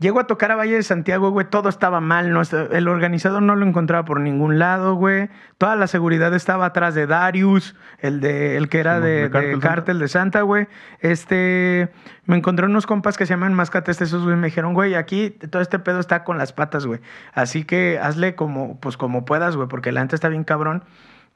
[0.00, 3.40] Llego a tocar a Valle de Santiago, güey, todo estaba mal, no está- el organizador
[3.42, 5.30] no lo encontraba por ningún lado, güey.
[5.56, 9.28] Toda la seguridad estaba atrás de Darius, el de el que era Sí, de, de
[9.28, 10.02] de Cártel Santa.
[10.02, 10.68] de Santa, güey.
[11.00, 11.90] Este,
[12.26, 15.62] me encontré unos compas que se llaman Mascates, esos güey me dijeron, güey, aquí todo
[15.62, 17.00] este pedo está con las patas, güey.
[17.32, 20.82] Así que hazle como pues como puedas, güey, porque la gente está bien cabrón.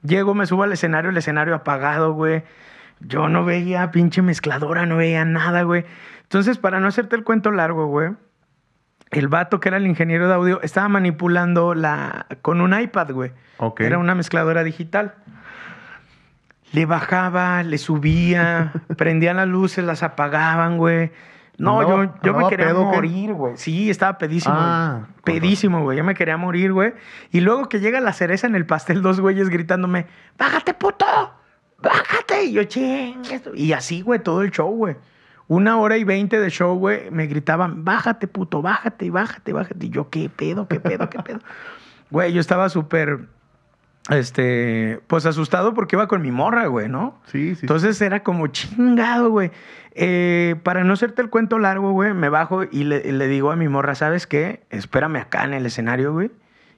[0.03, 2.43] Llego, me subo al escenario, el escenario apagado, güey.
[2.99, 5.85] Yo no veía pinche mezcladora, no veía nada, güey.
[6.23, 8.11] Entonces, para no hacerte el cuento largo, güey,
[9.11, 13.31] el vato que era el ingeniero de audio estaba manipulando la con un iPad, güey.
[13.57, 13.81] Ok.
[13.81, 15.15] Era una mezcladora digital.
[16.71, 21.11] Le bajaba, le subía, prendían las luces, las apagaban, güey.
[21.57, 23.57] No, yo, yo me quería morir, güey.
[23.57, 24.55] Sí, estaba pedísimo.
[24.57, 25.39] Ah, güey.
[25.39, 25.97] pedísimo, güey.
[25.97, 26.93] Yo me quería morir, güey.
[27.31, 31.05] Y luego que llega la cereza en el pastel, dos güeyes gritándome, ¡Bájate, puto!
[31.81, 32.45] ¡Bájate!
[32.45, 33.23] Y yo, ching.
[33.29, 33.51] esto".
[33.53, 34.95] Y así, güey, todo el show, güey.
[35.49, 39.87] Una hora y veinte de show, güey, me gritaban, bájate, puto, bájate, bájate, bájate.
[39.87, 41.39] Y yo, ¿qué pedo, qué pedo, qué pedo?
[42.11, 43.27] Güey, yo estaba súper,
[44.09, 47.19] este, pues asustado porque iba con mi morra, güey, ¿no?
[47.25, 47.61] Sí, sí.
[47.61, 49.51] Entonces era como chingado, güey.
[49.93, 53.51] Eh, para no hacerte el cuento largo, güey, me bajo y le, y le digo
[53.51, 54.65] a mi morra, ¿sabes qué?
[54.71, 56.31] Espérame acá en el escenario, güey.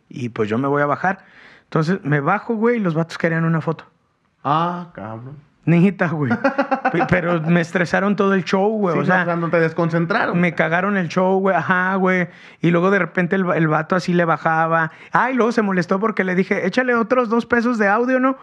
[0.09, 1.25] Y pues yo me voy a bajar.
[1.63, 3.85] Entonces me bajo, güey, y los vatos querían una foto.
[4.43, 5.50] Ah, cabrón.
[5.65, 6.31] Nijita, güey.
[6.91, 8.95] Pe- Pero me estresaron todo el show, güey.
[8.95, 10.39] Sí, o sea, no te desconcentraron.
[10.39, 11.55] me cagaron el show, güey.
[11.55, 12.29] Ajá, güey.
[12.61, 14.91] Y luego de repente el, el vato así le bajaba.
[15.11, 18.37] Ah, y luego se molestó porque le dije, échale otros dos pesos de audio, ¿no?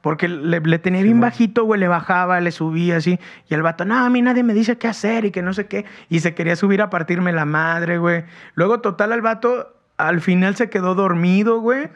[0.00, 3.18] Porque le, le tenía bien bajito, güey, le bajaba, le subía así.
[3.48, 5.66] Y el vato, no, a mí nadie me dice qué hacer y que no sé
[5.66, 5.86] qué.
[6.10, 8.24] Y se quería subir a partirme la madre, güey.
[8.54, 11.88] Luego, total, el vato al final se quedó dormido, güey.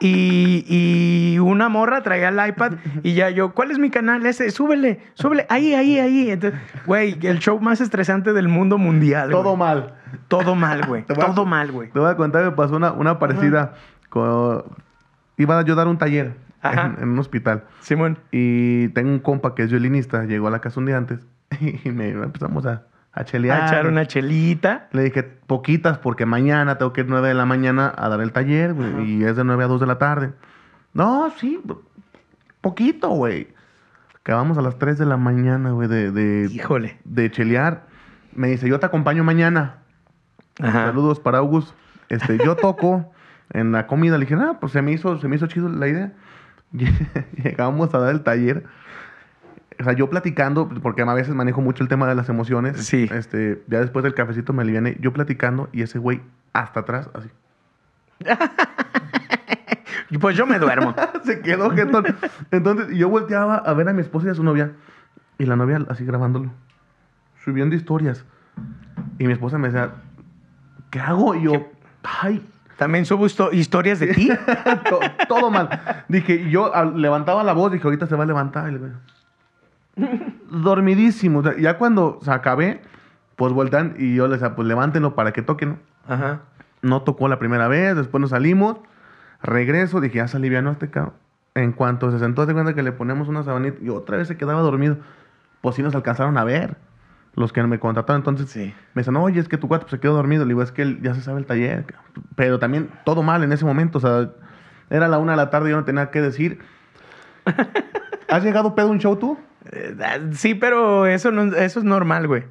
[0.00, 2.72] Y, y una morra traía el iPad
[3.02, 4.24] y ya yo, ¿cuál es mi canal?
[4.26, 6.30] Ese, súbele, súbele, ahí, ahí, ahí.
[6.30, 9.30] Entonces, güey, el show más estresante del mundo mundial.
[9.30, 9.56] Todo güey.
[9.56, 9.94] mal.
[10.28, 11.04] Todo mal, güey.
[11.08, 11.90] A- Todo mal, güey.
[11.90, 13.74] Te voy a contar, me pasó una, una parecida.
[14.08, 14.64] con-
[15.36, 17.64] Iba yo a dar un taller en, en un hospital.
[17.80, 18.18] Simón.
[18.30, 20.24] Y tengo un compa que es violinista.
[20.24, 21.20] Llegó a la casa un día antes.
[21.84, 23.62] Y me empezamos a, a chelear.
[23.62, 24.88] A echar una chelita.
[24.92, 28.32] Le dije, poquitas, porque mañana tengo que ir 9 de la mañana a dar el
[28.32, 28.92] taller, güey.
[28.92, 29.02] Ajá.
[29.02, 30.32] Y es de 9 a 2 de la tarde.
[30.92, 31.60] No, sí,
[32.60, 33.48] poquito, güey.
[34.20, 36.98] Acabamos a las 3 de la mañana, güey, de, de, Híjole.
[37.04, 37.86] de chelear.
[38.34, 39.78] Me dice, yo te acompaño mañana.
[40.60, 40.86] Ajá.
[40.86, 41.74] Saludos para August.
[42.08, 43.12] Este, yo toco
[43.52, 44.18] en la comida.
[44.18, 46.12] Le dije, ah, pues se me hizo, se me hizo chido la idea.
[47.42, 48.64] Llegamos a dar el taller.
[49.80, 52.84] O sea, yo platicando, porque a veces manejo mucho el tema de las emociones.
[52.84, 53.08] Sí.
[53.12, 54.96] Este, ya después del cafecito me aliviané.
[55.00, 56.20] Yo platicando y ese güey
[56.52, 57.28] hasta atrás, así.
[60.20, 60.94] Pues yo me duermo.
[61.24, 62.04] Se quedó jetón.
[62.50, 64.72] Entonces, yo volteaba a ver a mi esposa y a su novia.
[65.38, 66.50] Y la novia así grabándolo.
[67.44, 68.24] Subiendo historias.
[69.18, 69.92] Y mi esposa me decía,
[70.90, 71.34] ¿qué hago?
[71.36, 71.68] Y yo,
[72.02, 72.44] ay,
[72.76, 74.30] También subo histo- historias de ti.
[74.90, 75.70] to- todo mal.
[76.08, 78.68] Dije, yo levantaba la voz, dije, ahorita se va a levantar.
[78.68, 78.78] Y le
[80.50, 81.40] Dormidísimo.
[81.40, 82.82] O sea, ya cuando se acabé,
[83.36, 85.78] pues voltean y yo les decía, pues levántenlo para que toquen.
[86.08, 86.40] Ajá.
[86.82, 88.78] No tocó la primera vez, después nos salimos.
[89.42, 91.14] Regreso, dije, ya se alivianó este cabrón.
[91.54, 94.36] En cuanto se sentó, de cuenta que le ponemos una sabanita y otra vez se
[94.36, 94.96] quedaba dormido.
[95.60, 96.76] Pues sí nos alcanzaron a ver
[97.34, 98.20] los que me contrataron.
[98.20, 98.74] Entonces Sí.
[98.94, 100.44] me dicen, oye, es que tu cuate pues, se quedó dormido.
[100.44, 101.84] Le digo, es que él ya se sabe el taller.
[101.86, 102.24] cabrón".
[102.36, 103.98] Pero también todo mal en ese momento.
[103.98, 104.30] O sea,
[104.90, 106.60] era la una de la tarde y yo no tenía que decir.
[108.28, 109.38] ¿Has llegado pedo un show tú?
[109.72, 109.94] Eh,
[110.32, 112.44] Sí, pero eso, no, eso es normal, güey.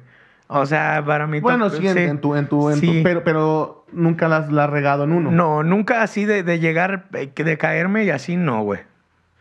[0.48, 1.38] O sea, para mí...
[1.40, 3.00] Bueno, sí, en, en tu, en tu, en tu- Sí.
[3.04, 5.30] pero, pero nunca las la has regado en uno.
[5.30, 8.80] No, nunca así de, de llegar, eh, de caerme y así no, güey.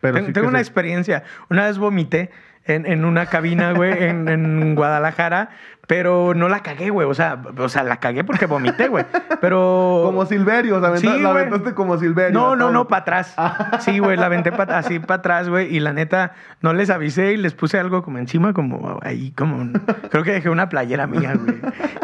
[0.02, 1.24] pero sí tengo una experiencia.
[1.50, 2.30] Una vez vomité
[2.76, 5.50] en, en una cabina, güey, en, en Guadalajara,
[5.88, 7.08] pero no la cagué, güey.
[7.08, 9.06] O sea, o sea, la cagué porque vomité, güey.
[9.42, 10.02] Pero...
[10.06, 12.40] Como Silverio, o sea, aventa- Sí, la aventaste como Silverio.
[12.40, 12.74] No, no, todo.
[12.74, 13.36] no, para atrás.
[13.80, 15.76] Sí, güey, la aventé pa- así para atrás, güey.
[15.76, 19.72] Y la neta, no les avisé y les puse algo como encima, como ahí, como.
[20.12, 21.56] Creo que dejé una playera mía, güey.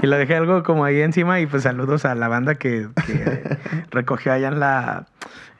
[0.02, 1.40] Y lo dejé algo como ahí encima.
[1.40, 3.58] Y pues saludos a la banda que, que
[3.92, 5.06] recogió allá en la,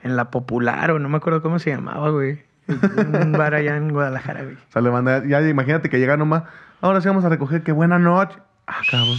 [0.02, 2.45] en la Popular, o no me acuerdo cómo se llamaba, güey.
[2.68, 4.54] Un bar allá en Guadalajara, güey.
[4.54, 6.44] O sea, le manda- ya imagínate que llega nomás.
[6.80, 8.36] Ahora sí vamos a recoger, qué buena noche.
[8.66, 9.16] Ah, cabrón.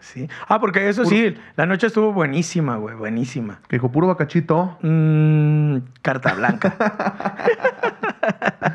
[0.00, 0.28] Sí.
[0.48, 3.58] Ah, porque eso sí, la noche estuvo buenísima, güey, buenísima.
[3.68, 4.78] Que dijo puro bacachito.
[4.80, 6.74] Mm, carta blanca.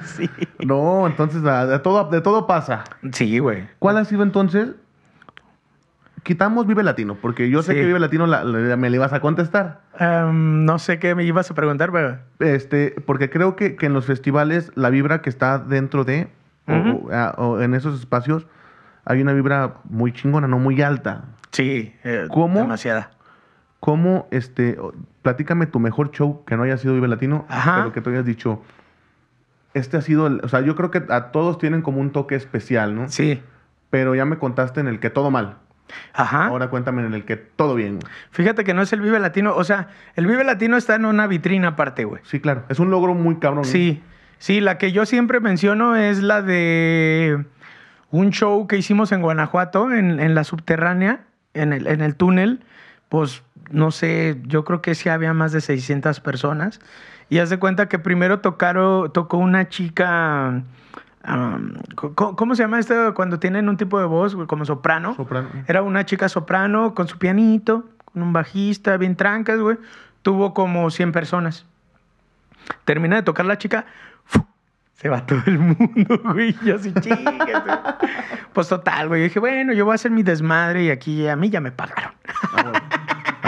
[0.05, 0.29] sí.
[0.59, 2.83] No, entonces ah, de todo, de todo pasa.
[3.13, 3.67] Sí, güey.
[3.79, 4.69] ¿Cuál ha sido entonces?
[6.23, 7.79] Quitamos Vive Latino, porque yo sé Sí.
[7.79, 9.81] que Vive Latino la- la- me le ibas a contestar.
[9.97, 12.19] Em, no sé qué me ibas a preguntar, pero.
[12.39, 16.29] Este, porque creo que, que en los festivales la vibra que está dentro de,
[16.67, 18.45] o- ah, o en esos espacios,
[19.03, 21.23] hay una vibra muy chingona, no muy alta.
[21.51, 22.59] Sí, eh, ¿Cómo?
[22.59, 23.11] demasiada.
[23.79, 24.77] ¿Cómo, este,
[25.23, 27.77] platícame tu mejor show que no haya sido Vive Latino, Ajá.
[27.77, 28.61] pero que tú hayas dicho,
[29.73, 32.35] este ha sido, el- o sea, yo creo que a todos tienen como un toque
[32.35, 33.09] especial, ¿no?
[33.09, 33.41] Sí.
[33.89, 35.57] Pero ya me contaste en el que todo mal.
[36.13, 36.47] Ajá.
[36.47, 37.99] Ahora cuéntame en el que todo bien.
[37.99, 38.11] güey.
[38.31, 39.55] Fíjate que no es el Vive Latino.
[39.55, 42.21] O sea, el Vive Latino está en una vitrina aparte, güey.
[42.25, 42.63] Sí, claro.
[42.69, 43.63] Es un logro muy cabrón.
[43.63, 43.69] ¿no?
[43.69, 44.01] Sí.
[44.37, 47.45] Sí, la que yo siempre menciono es la de
[48.09, 51.21] un show que hicimos en Guanajuato, en, en la subterránea,
[51.53, 52.63] en el, en el túnel.
[53.07, 56.79] Pues no sé, yo creo que sí había más de 600 personas.
[57.29, 60.63] Y haz de cuenta que primero tocaron, tocó una chica.
[61.27, 65.15] Um, ¿cómo, cómo se llama esto cuando tienen un tipo de voz como soprano?
[65.15, 65.49] Soprano.
[65.67, 69.77] Era una chica soprano con su pianito, con un bajista, bien trancas, güey.
[70.21, 71.65] Tuvo como 100 personas.
[72.85, 73.85] Termina de tocar la chica,
[75.01, 76.55] se va todo el mundo, güey.
[76.61, 77.25] Y así, güey.
[78.53, 79.21] Pues total, güey.
[79.21, 81.71] Yo dije, bueno, yo voy a hacer mi desmadre y aquí a mí ya me
[81.71, 82.11] pagaron.
[82.53, 82.79] Ah, bueno.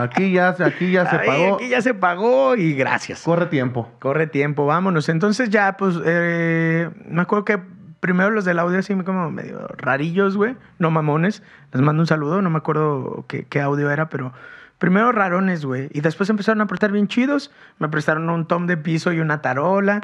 [0.03, 1.55] Aquí ya, se- aquí ya se Ay, pagó.
[1.55, 3.23] Aquí ya se pagó y gracias.
[3.23, 3.89] Corre tiempo.
[3.99, 5.09] Corre tiempo, vámonos.
[5.09, 7.59] Entonces ya, pues, eh, me acuerdo que
[7.99, 10.55] primero los del audio así como medio rarillos, güey.
[10.79, 11.41] No mamones.
[11.71, 14.33] Les mando un saludo, no me acuerdo qué, qué audio era, pero
[14.77, 15.89] primero rarones, güey.
[15.93, 17.51] Y después empezaron a apretar bien chidos.
[17.79, 20.01] Me prestaron un tom de piso y una tarola.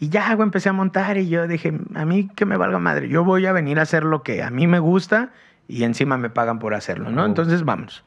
[0.00, 3.08] Y ya, güey, empecé a montar y yo dije, a mí que me valga madre.
[3.08, 5.28] Yo voy a venir a hacer lo que a mí me gusta
[5.68, 7.24] y encima me pagan por hacerlo, ¿no?
[7.24, 8.04] Entonces, vamos.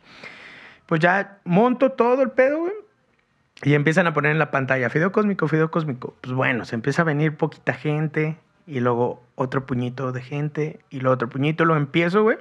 [0.88, 2.74] Pues ya monto todo el pedo, güey.
[3.64, 6.16] Y empiezan a poner en la pantalla, Fideo Cósmico, Fideo Cósmico.
[6.22, 11.00] Pues bueno, se empieza a venir poquita gente y luego otro puñito de gente y
[11.00, 11.66] luego otro puñito.
[11.66, 12.38] Lo empiezo, güey.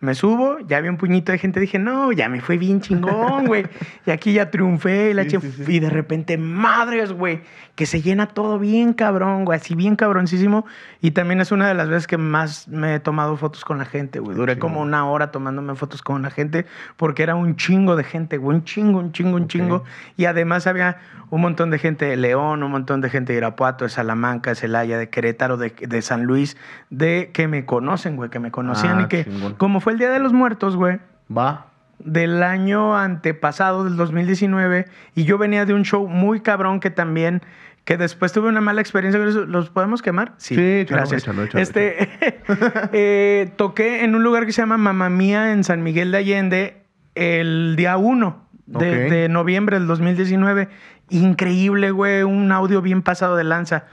[0.00, 3.46] Me subo, ya vi un puñito de gente, dije, no, ya me fue bien chingón,
[3.46, 3.66] güey.
[4.06, 5.72] Y aquí ya triunfé, y la Sí, che- sí, sí.
[5.74, 7.40] y de repente, madres, güey,
[7.74, 10.66] que se llena todo bien cabrón, güey, así bien cabroncísimo.
[11.00, 13.84] Y también es una de las veces que más me he tomado fotos con la
[13.86, 14.36] gente, güey.
[14.36, 18.36] Duré como una hora tomándome fotos con la gente porque era un chingo de gente,
[18.36, 19.84] güey, un chingo, un chingo, un chingo.
[20.16, 20.98] Y además había
[21.30, 24.56] un montón de gente de León, un montón de gente de Irapuato, de Salamanca, de
[24.56, 26.56] Celaya, de Querétaro, de, de San Luis,
[26.90, 29.54] de que me conocen, güey, que me conocían Ah, y que, chingón.
[29.54, 30.98] como fue el Día de los Muertos, güey,
[31.36, 31.66] Va.
[31.98, 37.42] del año antepasado, del 2019, y yo venía de un show muy cabrón que también
[37.84, 39.18] que después tuve una mala experiencia.
[39.18, 40.34] ¿Los podemos quemar?
[40.36, 41.26] Sí, échalo, gracias.
[41.54, 42.10] este,
[42.92, 46.82] eh, toqué en un lugar que se llama Mamá Mía en San Miguel de Allende
[47.14, 50.68] el día 1 de, noviembre del 2019.
[51.08, 53.86] Increíble, güey, un audio bien pasado de lanza.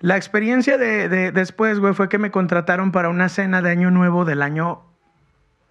[0.00, 3.92] La experiencia de, de- después, güey, fue que me contrataron para una cena de Año
[3.92, 4.82] Nuevo del año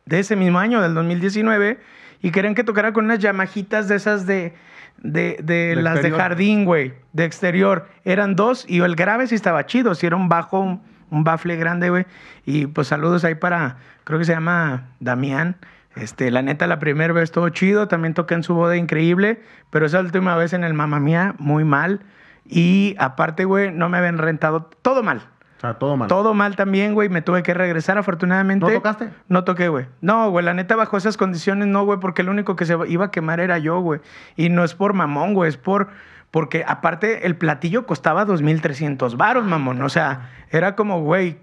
[0.07, 1.79] de ese mismo año, del 2019,
[2.21, 4.53] y querían que tocara con unas yamajitas de esas de,
[4.97, 7.87] de, de De las de jardín, güey, de exterior.
[8.05, 11.57] Eran dos y el grave sí estaba chido, sí era un bajo, un, un bafle
[11.57, 12.05] grande, güey.
[12.45, 15.57] Y pues saludos ahí para, creo que se llama Damián.
[15.95, 19.41] Este, la neta, la primera vez estuvo chido, también toqué en su boda increíble,
[19.71, 22.01] pero esa última vez en el Mamma Mía, muy mal.
[22.45, 25.23] Y aparte, güey, no me habían rentado todo mal.
[25.57, 26.07] O sea, todo mal.
[26.07, 27.09] Todo mal también, güey.
[27.09, 28.65] Me tuve que regresar, afortunadamente.
[28.65, 29.09] ¿No tocaste?
[29.27, 29.87] No toqué, güey.
[30.01, 33.05] No, güey, la neta, bajo esas condiciones, no, güey, porque el único que se iba
[33.05, 33.99] a quemar era yo, güey.
[34.35, 35.89] Y no es por mamón, güey, es por.
[36.29, 39.81] Porque aparte, el platillo costaba 2.300 varos, mamón.
[39.81, 41.39] O sea, era como, güey.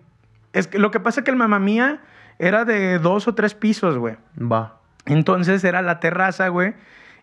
[0.53, 2.01] Es que lo que pasa es que el mamá mía
[2.39, 4.17] era de dos o tres pisos, güey.
[4.41, 4.79] Va.
[5.07, 6.75] Entonces era la terraza, güey.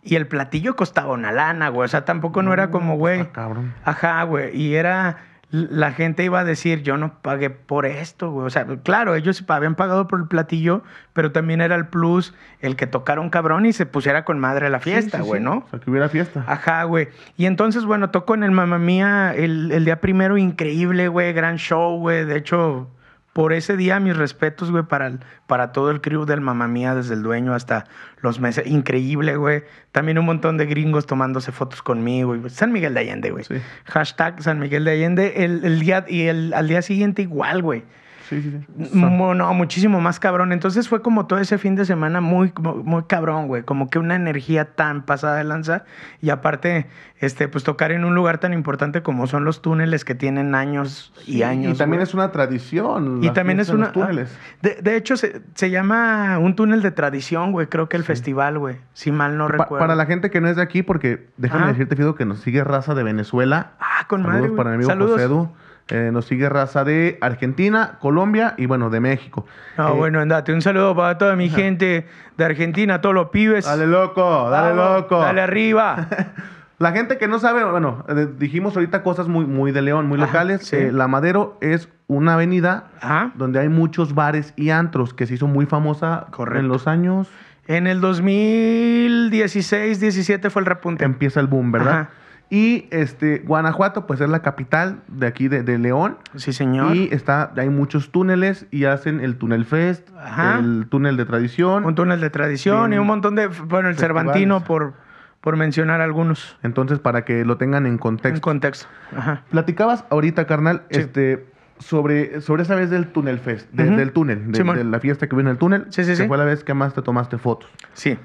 [0.04, 1.86] Y el platillo costaba una lana, güey.
[1.86, 3.22] O sea, tampoco no, era como, güey.
[3.22, 3.74] está cabrón.
[3.84, 4.56] Ajá, güey.
[4.56, 5.18] Y era.
[5.52, 8.48] La gente iba a decir, yo no pagué por esto, güey.
[8.48, 10.82] O sea, claro, ellos habían pagado por el platillo,
[11.14, 14.68] pero también era el plus el que tocara un cabrón y se pusiera con madre
[14.68, 15.46] a la fiesta, Sí, sí, güey, sí.
[15.46, 15.58] ¿no?
[15.58, 16.46] O sea, que hubiera fiesta.
[16.48, 17.10] Ajá, güey.
[17.36, 21.58] Y entonces, bueno, tocó en el Mamma Mía el, el día primero, increíble, güey, gran
[21.58, 22.24] show, güey.
[22.24, 22.88] De hecho,
[23.34, 26.96] por ese día, mis respetos, güey, para, el- para todo el crew del Mamma Mía,
[26.96, 27.86] desde el dueño hasta
[28.22, 28.68] los meses.
[28.68, 29.64] Increíble, güey.
[29.94, 32.36] También un montón de gringos tomándose fotos conmigo.
[32.36, 32.50] güey.
[32.50, 33.46] San Miguel de Allende, güey.
[33.46, 33.56] Sí.
[33.86, 35.34] Hashtag San Miguel de Allende.
[35.46, 37.84] El, el día, y el, al día siguiente igual, güey.
[38.32, 38.50] Sí, sí,
[38.90, 38.96] sí.
[38.98, 40.54] Mu- No, muchísimo más cabrón.
[40.54, 43.64] Entonces fue como todo ese fin de semana muy, muy, cabrón, güey.
[43.64, 45.84] Como que una energía tan pasada de lanza.
[46.22, 46.88] Y aparte,
[47.20, 51.14] este, pues tocar en un lugar tan importante como son los túneles que tienen años
[51.28, 51.76] y Sí, años.
[51.76, 52.08] Y también güey.
[52.08, 53.22] es una tradición.
[53.22, 53.88] Y también es una.
[53.88, 54.34] los túneles.
[54.34, 57.68] ah, De, de hecho, se, se llama un túnel de tradición, güey.
[57.68, 58.78] Creo que el festival, güey.
[58.94, 59.80] Si mal no Pa- recuerdo.
[59.80, 61.72] para la gente que no es de aquí, porque déjame Ajá.
[61.74, 63.74] decirte, Fido, que nos sigue raza de Venezuela.
[63.82, 64.56] Ah, con Saludos madre.
[64.56, 65.12] para mi amigo Saludos.
[65.12, 65.50] José Edu.
[65.92, 69.46] Eh, nos sigue raza de Argentina, Colombia y bueno, de México.
[69.78, 70.54] No, Eh, bueno, andate.
[70.54, 73.66] Un saludo para toda mi gente de Argentina, todos los pibes.
[73.66, 75.20] Dale loco, dale Vamos, loco.
[75.20, 76.08] Dale arriba.
[76.80, 80.18] La gente que no sabe, bueno, eh, dijimos ahorita cosas muy, muy de León, muy
[80.18, 80.66] Ajá, locales.
[80.66, 80.78] sí.
[80.78, 83.32] Eh, la Madero es una avenida Ajá.
[83.36, 86.60] donde hay muchos bares y antros que se hizo muy famosa Correcto.
[86.60, 87.28] en los años.
[87.68, 91.06] En el 2016, 17 fue el repunte.
[91.06, 91.94] Empieza el boom, ¿verdad?
[91.94, 92.10] Ajá.
[92.54, 96.18] Y este, Guanajuato, pues es la capital de aquí de, de León.
[96.36, 96.94] Sí, señor.
[96.98, 100.60] Y está, hay muchos túneles y hacen el túnel fest, Ajá.
[100.60, 101.86] el túnel de tradición.
[101.86, 103.48] Un túnel de tradición y un montón de.
[103.48, 103.96] Bueno, el.
[103.96, 104.96] Cervantino, por,
[105.40, 106.58] por mencionar algunos.
[106.62, 108.42] Entonces, para que lo tengan en En contexto.
[108.42, 108.86] contexto.
[109.16, 109.44] Ajá.
[109.50, 111.00] Platicabas ahorita, carnal, Sí.
[111.00, 111.46] este,
[111.80, 115.50] sobre, sobre esa vez del túnel fest, de- del túnel, de, la fiesta que vino
[115.50, 115.86] en el túnel.
[115.88, 116.28] Sí, sí, que sí.
[116.28, 117.70] fue la vez que más te tomaste fotos.
[117.94, 118.20] Sí.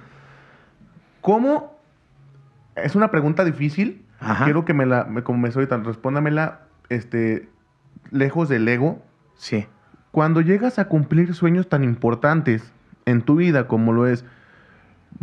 [1.20, 1.78] ¿Cómo?
[2.74, 4.02] Es una pregunta difícil.
[4.20, 4.44] Ajá.
[4.44, 7.48] Quiero que me la, me, como me soy ahorita, respóndamela, este,
[8.10, 9.02] lejos del ego.
[9.34, 9.66] Sí.
[10.10, 12.72] Cuando llegas a cumplir sueños tan importantes
[13.04, 14.24] en tu vida como lo es,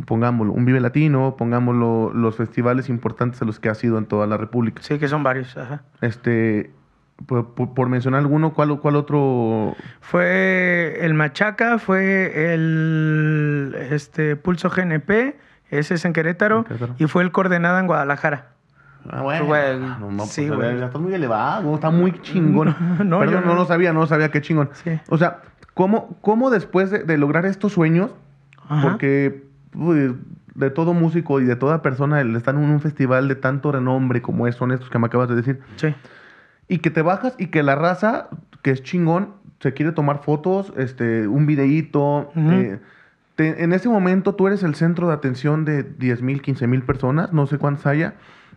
[0.06, 4.28] pongámoslo, un Vive Latino, pongámoslo, los festivales importantes a los que has ido en toda
[4.28, 4.82] la República.
[4.84, 5.58] Sí, que son varios.
[5.58, 5.82] Ajá.
[6.02, 6.72] Este,
[7.26, 9.76] por, por- por mencionar alguno, ¿cuál, ¿cuál otro?
[10.02, 15.36] Fue el Machaca, fue el este, Pulso GNP,
[15.70, 16.96] ese es en Querétaro, En Querétaro.
[17.00, 18.50] y fue el Coordenada en Guadalajara.
[19.10, 19.46] Ah, bueno.
[19.46, 20.80] Güey, No, no, sí, pues, güey.
[20.80, 22.76] ya estás muy elevado, está muy chingón.
[23.06, 24.70] No, Perdón, yo no lo sabía, no sabía, qué chingón.
[24.84, 25.00] Sí.
[25.10, 25.42] O sea,
[25.74, 28.12] ¿cómo, cómo después de, de lograr estos sueños,
[28.70, 28.82] Ajá.
[28.90, 29.44] porque
[29.76, 30.16] uy,
[30.56, 34.22] de todo músico y de toda persona, el estar en un festival de tanto renombre
[34.22, 35.94] como son estos que me acabas de decir, Sí.
[36.68, 38.28] y que te bajas y que la raza,
[38.62, 42.32] que es chingón, se quiere tomar fotos, este, un videíto.
[42.36, 42.52] Ujú.
[42.52, 42.80] eh,
[43.36, 46.84] te- en ese momento tú eres el centro de atención de 10 mil, 15 mil
[46.84, 48.14] personas, no sé cuántas haya.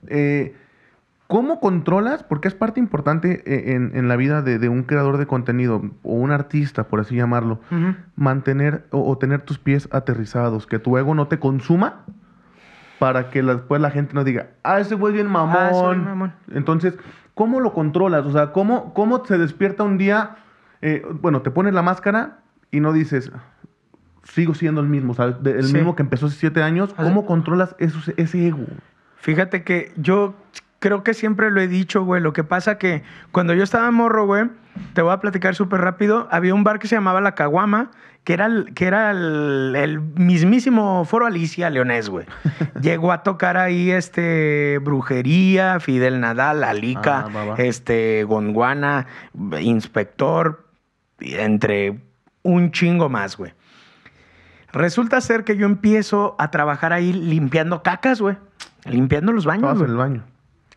[0.09, 0.55] Eh,
[1.29, 2.23] ¿Cómo controlas?
[2.23, 5.83] Porque es parte importante eh, en, en la vida de, de un creador de contenido
[6.05, 7.61] o un artista, por así llamarlo.
[8.15, 12.05] Mantener o, o tener tus pies aterrizados, que tu ego no te consuma
[13.01, 16.01] para que después la gente no diga, ah, ese güey es bien mamón.
[16.01, 16.33] Ah, mamón.
[16.53, 16.95] Entonces,
[17.35, 18.25] ¿cómo lo controlas?
[18.25, 20.37] O sea, ¿cómo, cómo se despierta un día?
[20.83, 22.39] eh, bueno, te pones la máscara
[22.71, 23.33] y no dices,
[24.23, 25.37] sigo siendo el mismo, ¿sabes?
[25.45, 25.75] El Sí.
[25.75, 26.95] mismo que empezó hace siete años.
[26.95, 28.65] ¿Cómo controlas eso- ese ego?
[29.17, 30.35] Fíjate que yo
[30.79, 32.23] creo que siempre lo he dicho, güey.
[32.23, 33.03] Lo que pasa que
[33.33, 34.45] cuando yo estaba morro, güey,
[34.95, 36.29] te voy a platicar súper rápido.
[36.31, 37.91] Había un bar que se llamaba La Caguama,
[38.25, 42.27] que era el, que era el, el mismísimo Foro Alicia Leonés, güey.
[42.81, 49.07] Llegó a tocar ahí este Brujería, Fidel Nadal, Alica, Ah, este Gondwana,
[49.61, 50.67] Inspector,
[51.21, 52.01] entre
[52.43, 53.53] un chingo más, güey.
[54.73, 58.37] Resulta ser que yo empiezo a trabajar ahí limpiando cacas, güey.
[58.89, 60.25] Limpiando los baños, en el baño.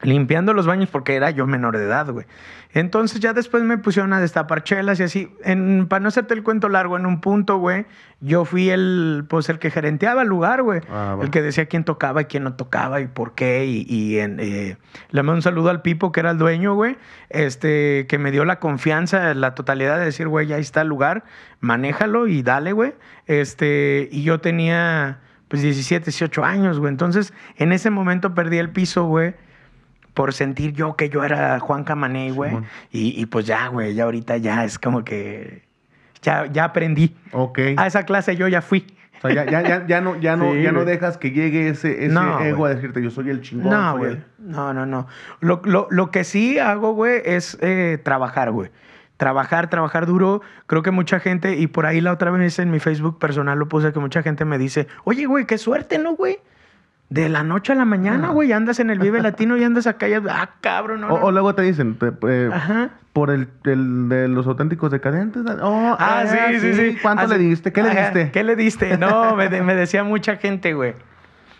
[0.02, 2.26] limpiando los baños porque era yo menor de edad, güey.
[2.72, 5.32] Entonces ya después me pusieron a destapar chelas y así.
[5.44, 7.88] En, para no hacerte el cuento largo, en un punto, güey,
[8.22, 10.82] yo fui el, pues, el que gerenteaba el lugar, güey.
[10.88, 13.66] Ah, el que decía quién tocaba y quién no tocaba y por qué.
[13.66, 14.78] Y, y en, eh,
[15.10, 16.98] le mando un saludo al Pipo, que era el dueño, güey,
[17.30, 21.24] este, que me dio la confianza, la totalidad de decir, güey, ya está el lugar,
[21.62, 22.94] manéjalo y dale, güey.
[23.26, 26.90] Este, y yo tenía, pues, 17, 18 años, güey.
[26.92, 29.34] Entonces, en ese momento perdí el piso, güey
[30.16, 32.52] por sentir yo que yo era Juan Camaney, güey.
[32.92, 35.62] Y, y pues ya, güey, ya ahorita ya es como que
[36.22, 37.16] ya, ya aprendí.
[37.32, 37.60] Ok.
[37.78, 38.86] A esa clase yo ya fui.
[39.24, 41.70] O sea, ya, ya, ya, ya no, ya no, Sí, ya no dejas que llegue
[41.70, 42.74] ese, ese No, ego güey.
[42.74, 43.70] a decirte yo soy el chingón.
[43.72, 44.12] No, güey.
[44.14, 45.08] el- No, no, no.
[45.40, 48.72] Lo, lo- lo que sí hago, güey, es eh, trabajar, güey.
[49.20, 50.42] Trabajar, trabajar duro.
[50.66, 53.68] Creo que mucha gente, y por ahí la otra vez en mi Facebook personal lo
[53.68, 56.38] puse, que mucha gente me dice, oye, güey, qué suerte, ¿no, güey?
[57.10, 58.32] De la noche a la mañana, Ah.
[58.32, 61.26] güey, andas en el Vive Latino y andas acá y, ah, cabrón, no, O, no.
[61.26, 62.92] o luego te dicen, te- eh, Ajá.
[63.12, 65.44] por el, el de los auténticos decadentes.
[65.62, 66.98] Oh, Ah, sí, sí, sí.
[67.02, 67.74] ¿Cuánto Ah, le diste?
[67.74, 68.32] ¿Qué le diste?
[68.32, 68.98] ¿Qué le diste?
[68.98, 70.94] No, me, de- me decía mucha gente, güey.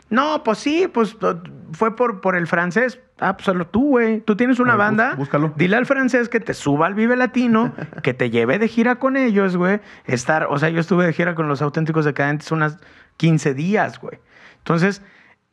[0.10, 1.42] No, pues sí, pues to-
[1.72, 3.00] fue por, por el francés.
[3.20, 4.22] Ah, pues solo tú, güey.
[4.22, 5.16] Tú tienes una ver, banda.
[5.16, 5.54] búscalo.
[5.56, 9.18] Dile al francés que te suba al Vive Latino, que te lleve de gira con
[9.18, 9.82] ellos, güey.
[10.06, 12.78] Estar, o sea, yo estuve de gira con los auténticos decadentes unas
[13.18, 14.20] 15 días, güey.
[14.60, 15.02] Entonces,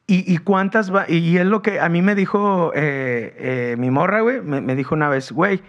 [0.07, 1.05] ¿y, y cuántas va?
[1.09, 3.35] Y es lo que a mí me dijo eh,
[3.73, 4.41] eh, mi morra, güey.
[4.41, 5.61] Me, me dijo una vez, güey,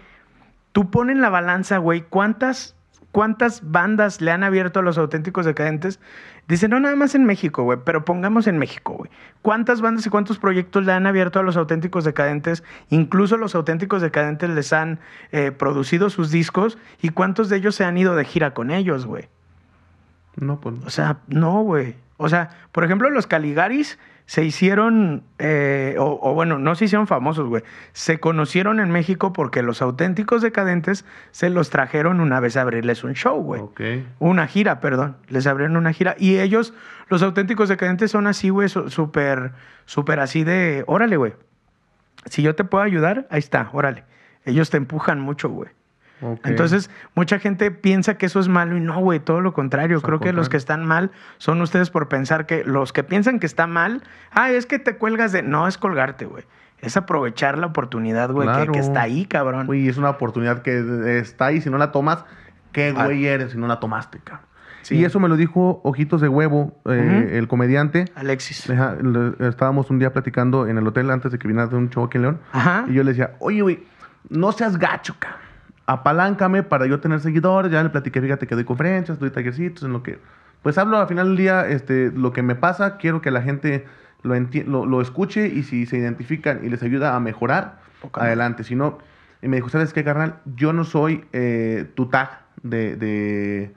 [0.72, 2.74] tú pon en la balanza, güey, ¿cuántas,
[3.12, 6.00] ¿cuántas bandas le han abierto a los auténticos decadentes?
[6.48, 9.10] Dice, no nada más en México, güey, pero pongamos en México, güey.
[9.42, 12.64] ¿Cuántas bandas y cuántos proyectos le han abierto a los auténticos decadentes?
[12.88, 14.98] Incluso los auténticos decadentes les han
[15.30, 19.04] eh, producido sus discos y cuántos de ellos se han ido de gira con ellos,
[19.04, 19.28] güey.
[20.36, 20.76] No, pues.
[20.86, 21.96] O sea, no, güey.
[22.16, 23.98] O sea, por ejemplo, los Caligaris
[24.28, 27.62] se hicieron, eh, o, o bueno, no se hicieron famosos, güey.
[27.94, 33.04] Se conocieron en México porque los auténticos decadentes se los trajeron una vez a abrirles
[33.04, 33.62] un show, güey.
[34.18, 35.16] Una gira, perdón.
[35.28, 36.14] Les abrieron una gira.
[36.18, 36.74] Y ellos,
[37.08, 39.52] los auténticos decadentes, son así, güey, súper,
[39.86, 41.32] súper así de, órale, güey.
[42.26, 44.04] Si yo te puedo ayudar, ahí está, órale.
[44.44, 45.70] Ellos te empujan mucho, güey.
[46.44, 50.00] Entonces, mucha gente piensa que eso es malo y no, güey, todo lo contrario.
[50.02, 53.46] Creo que los que están mal son ustedes por pensar que los que piensan que
[53.46, 54.02] está mal,
[54.32, 55.42] ah, es que te cuelgas de.
[55.42, 56.44] No, es colgarte, güey.
[56.80, 58.72] Es aprovechar la oportunidad, güey, que- Claro.
[58.72, 59.66] que, está ahí, cabrón.
[59.66, 61.60] Güey, es una oportunidad que está ahí.
[61.60, 62.24] Si no la tomas,
[62.72, 63.04] ¿qué Ah.
[63.06, 64.46] güey eres si no la tomaste, cabrón?
[64.82, 64.96] Sí.
[64.96, 68.06] Y eso me lo dijo Ojitos de Huevo, eh, el comediante.
[68.14, 68.66] Alexis.
[68.68, 71.90] Deja- le- estábamos un día platicando en el hotel antes de que viniera de un
[71.90, 72.40] show aquí en León.
[72.52, 72.84] Ajá.
[72.88, 73.84] Y yo le decía, oye, güey,
[74.30, 75.40] no seas gacho, cabrón.
[75.88, 77.72] Apaláncame para yo tener seguidores.
[77.72, 80.18] Ya le platiqué, fíjate que doy conferencias, doy tallercitos, en lo que...
[80.62, 83.86] Pues hablo al final del día, este, lo que me pasa, quiero que la gente
[84.22, 87.78] lo, enti- lo, lo escuche y si se identifican y les ayuda a mejorar,
[88.12, 88.64] adelante.
[88.64, 88.98] Si no,
[89.40, 90.34] y me dijo, ¿sabes qué, carnal?
[90.56, 93.72] Yo no soy eh, tu tag de, de,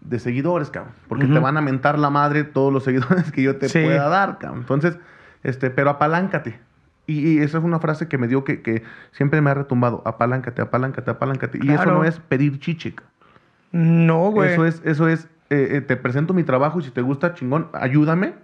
[0.00, 0.94] de seguidores, cabrón.
[1.08, 3.82] Porque te van a mentar la madre todos los seguidores que yo te Sí.
[3.82, 4.60] pueda dar, cabrón.
[4.60, 4.98] Entonces,
[5.42, 6.58] este, pero apaláncate.
[7.10, 8.82] Y, y esa es una frase que me dio que, que
[9.12, 10.02] siempre me ha retumbado.
[10.04, 11.58] Apaláncate, apaláncate, apaláncate.
[11.62, 12.94] Y eso no es pedir chiche.
[12.94, 14.06] cabrón.
[14.06, 14.52] No, güey.
[14.52, 17.68] Eso es, eso es, eh, eh, te presento mi trabajo y si te gusta, chingón,
[17.72, 18.34] ayúdame.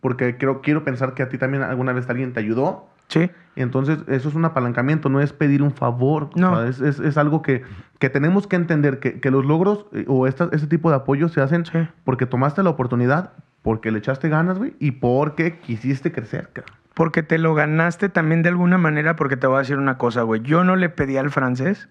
[0.00, 2.88] Porque quiero, quiero pensar que a ti también alguna vez alguien te ayudó.
[3.08, 3.28] Sí.
[3.56, 6.30] Y entonces eso es un apalancamiento, no es pedir un favor.
[6.36, 6.52] No.
[6.52, 7.62] O sea, es, es- es algo que,
[7.98, 11.32] que tenemos que entender, que, que los logros eh, o esta- este tipo de apoyos
[11.32, 11.78] se hacen Sí.
[12.04, 13.32] porque tomaste la oportunidad,
[13.62, 16.76] porque le echaste ganas, güey, y porque quisiste crecer, cabrón.
[17.00, 20.20] Porque te lo ganaste también de alguna manera, porque te voy a decir una cosa,
[20.20, 20.42] güey.
[20.42, 21.88] Yo no le pedí al francés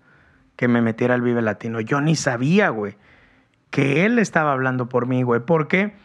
[0.55, 1.79] que me metiera al Vive Latino.
[1.81, 2.95] Yo ni sabía, güey,
[3.71, 5.39] que él estaba hablando por mí, güey.
[5.39, 5.95] Porque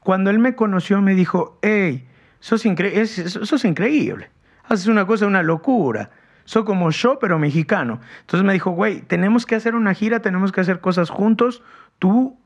[0.00, 2.08] cuando él me conoció me dijo, hey,
[2.40, 4.28] sos, increíble.
[4.64, 6.10] Haces una cosa, una locura.
[6.44, 8.00] Soy como yo, pero mexicano.
[8.22, 11.62] Entonces me dijo, güey, tenemos que hacer una gira, tenemos que hacer cosas juntos.
[12.00, 12.36] Tú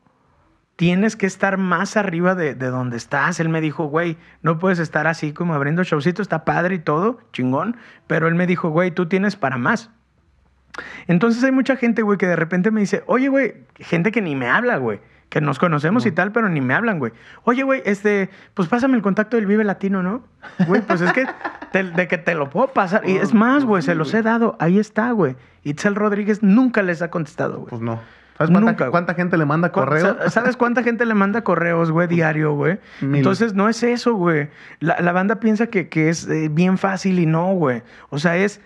[0.75, 3.39] tienes que estar más arriba de, de donde estás.
[3.39, 7.19] Él me dijo, güey, no puedes estar así como abriendo showcito, está padre y todo,
[7.31, 7.77] chingón.
[8.07, 9.89] Pero él me dijo, güey, tú tienes para más.
[11.07, 14.35] Entonces hay mucha gente, güey, que de repente me dice, oye, güey, gente que ni
[14.35, 14.99] me habla, güey.
[15.29, 17.11] Que nos conocemos y tal, pero ni me hablan, güey.
[17.43, 20.23] Oye, güey, este, pues pásame el contacto del Vive Latino, ¿no?
[20.67, 21.25] Güey, pues es que
[21.71, 23.07] te- de que te lo puedo pasar.
[23.07, 24.55] Y es más, güey, se los he dado.
[24.59, 25.35] Ahí está, güey.
[25.63, 27.69] Itzel Rodríguez nunca les ha contestado, güey.
[27.69, 27.99] Pues no.
[28.37, 28.91] ¿Sabes cuánta, Nunca, güey.
[28.91, 30.17] cuánta gente le manda ¿Cu- correo?
[30.19, 32.79] sa- ¿Sabes cuánta gente le manda correos, güey, diario, güey?
[33.01, 33.17] Mil.
[33.17, 34.49] Entonces, no es eso, güey.
[34.79, 37.83] La, la banda piensa que, que es eh, bien fácil y no, güey.
[38.09, 38.59] O sea, es...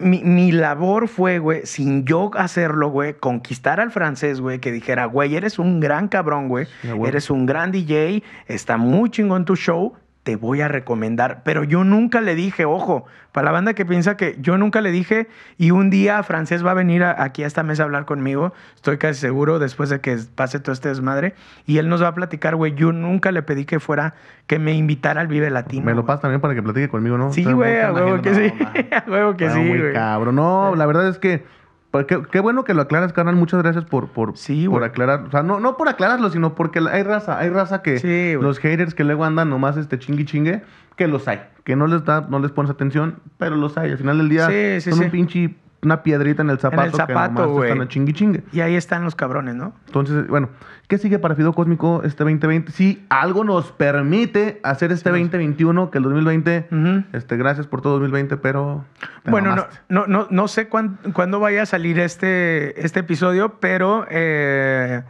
[0.00, 5.06] Mi, mi labor fue, güey, sin yo hacerlo, güey, conquistar al francés, güey, que dijera,
[5.06, 7.08] güey, eres un gran cabrón, güey, Sí, güey.
[7.08, 9.94] eres un gran DJ, está muy chingón tu show,
[10.28, 11.40] te voy a recomendar.
[11.42, 14.90] Pero yo nunca le dije, ojo, para la banda que piensa que yo nunca le
[14.90, 15.26] dije,
[15.56, 18.52] y un día francés va a venir a- aquí a esta mesa a hablar conmigo,
[18.74, 22.14] estoy casi seguro, después de que pase todo este desmadre, y él nos va a
[22.14, 24.12] platicar, güey, yo nunca le pedí que fuera,
[24.46, 25.86] que me invitara al Vive Latino.
[25.86, 27.32] Me lo pasas también para que platique conmigo, ¿no?
[27.32, 28.52] Sí, güey, a huevo que sí.
[28.94, 29.94] A huevo que sí, güey.
[29.94, 30.34] cabrón.
[30.36, 31.42] No, la verdad es que.
[31.90, 33.36] Pues, qué, qué bueno que lo aclaras, carnal.
[33.36, 35.24] Muchas gracias por, por, Sí, por aclarar.
[35.26, 38.58] O sea, no, no por aclararlo, sino porque hay raza, hay raza que Sí, los
[38.58, 40.62] haters que luego andan nomás este chingui chingue,
[40.96, 41.40] que los hay.
[41.64, 43.90] Que no les da, no les pones atención, pero los hay.
[43.92, 47.32] Al final del día Sí, son un pinche, una piedrita en el zapato, que zapato,
[47.34, 47.70] nomás güey.
[47.70, 48.42] están a chingui chingue.
[48.52, 49.72] Y ahí están los cabrones, ¿no?
[49.86, 50.48] Entonces, bueno,
[50.88, 52.72] ¿qué sigue para Fideo Cósmico este 2020?
[52.72, 57.04] Si algo nos permite hacer este 2021, que el 2020, Ujú.
[57.12, 58.84] este, gracias por todo 2020, pero...
[59.24, 64.04] Bueno, no, no, no, no sé cuán- cuándo vaya a salir este, este episodio, pero
[64.10, 65.02] eh,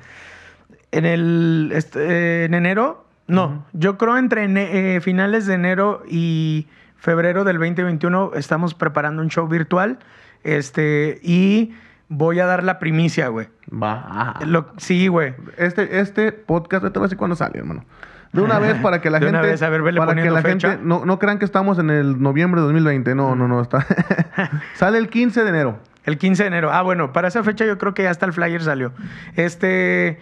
[0.93, 6.03] en, el, este, eh, en enero, no, yo creo entre ene- eh, finales de enero
[6.09, 6.67] y
[6.97, 9.99] febrero del 2021 estamos preparando un show virtual
[10.45, 11.75] este, y
[12.09, 13.49] voy a dar la primicia, güey.
[13.71, 14.05] Va.
[14.09, 14.45] ajá.
[14.47, 15.35] Lo- Sí, güey.
[15.57, 17.85] Este, este podcast, te voy a decir cuándo sale, hermano.
[18.33, 19.39] De una vez para que la De gente...
[19.41, 20.71] una vez, a ver, vele para que la fecha.
[20.71, 20.85] gente...
[20.85, 23.15] No, no crean que estamos en el noviembre de 2020.
[23.15, 23.61] No, no, no.
[23.61, 23.87] Está...
[24.75, 25.79] sale el 15 de enero.
[26.05, 26.71] El 15 de enero.
[26.73, 28.93] Ah, bueno, para esa fecha yo creo que ya hasta el flyer salió.
[29.37, 30.19] Este,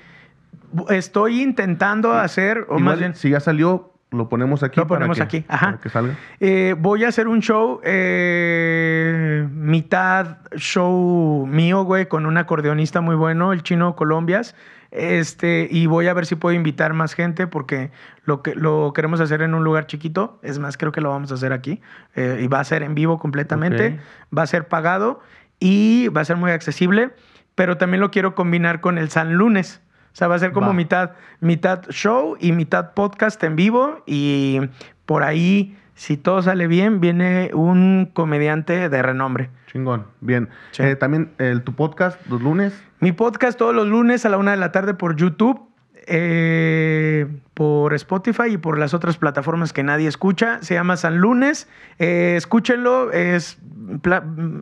[0.90, 4.78] estoy intentando hacer, o Igual, más bien, si ya salió, lo ponemos aquí.
[4.80, 5.66] Lo para ponemos que- aquí, ajá.
[5.66, 6.14] Para que salga.
[6.40, 13.16] eh, voy a hacer un show, eh, mitad show mío, güey, con un acordeonista muy
[13.16, 14.54] bueno, el chino Colombias.
[14.92, 17.90] Este, y voy a ver si puedo invitar más gente porque
[18.24, 20.38] lo que lo queremos hacer en un lugar chiquito.
[20.42, 21.80] Es más, creo que lo vamos a hacer aquí.
[22.14, 23.98] eh, y va a ser en vivo completamente.
[24.36, 25.20] Va a ser pagado
[25.58, 27.10] y va a ser muy accesible.
[27.56, 29.80] Pero también lo quiero combinar con el San Lunes.
[30.16, 30.72] O sea, va a ser como Va.
[30.72, 31.10] mitad,
[31.40, 34.02] mitad show y mitad podcast en vivo.
[34.06, 34.60] Y
[35.04, 39.50] por ahí, si todo sale bien, viene un comediante de renombre.
[39.66, 40.06] Chingón.
[40.22, 40.48] Bien.
[40.70, 40.84] Sí.
[40.84, 42.82] Eh, también el, tu podcast los lunes.
[42.98, 45.65] Mi podcast todos los lunes a la una de la tarde por YouTube,
[46.06, 50.58] eh, por Spotify y por las otras plataformas que nadie escucha.
[50.62, 51.68] Se llama San Lunes.
[51.98, 53.12] Eh, escúchenlo.
[53.12, 53.58] Es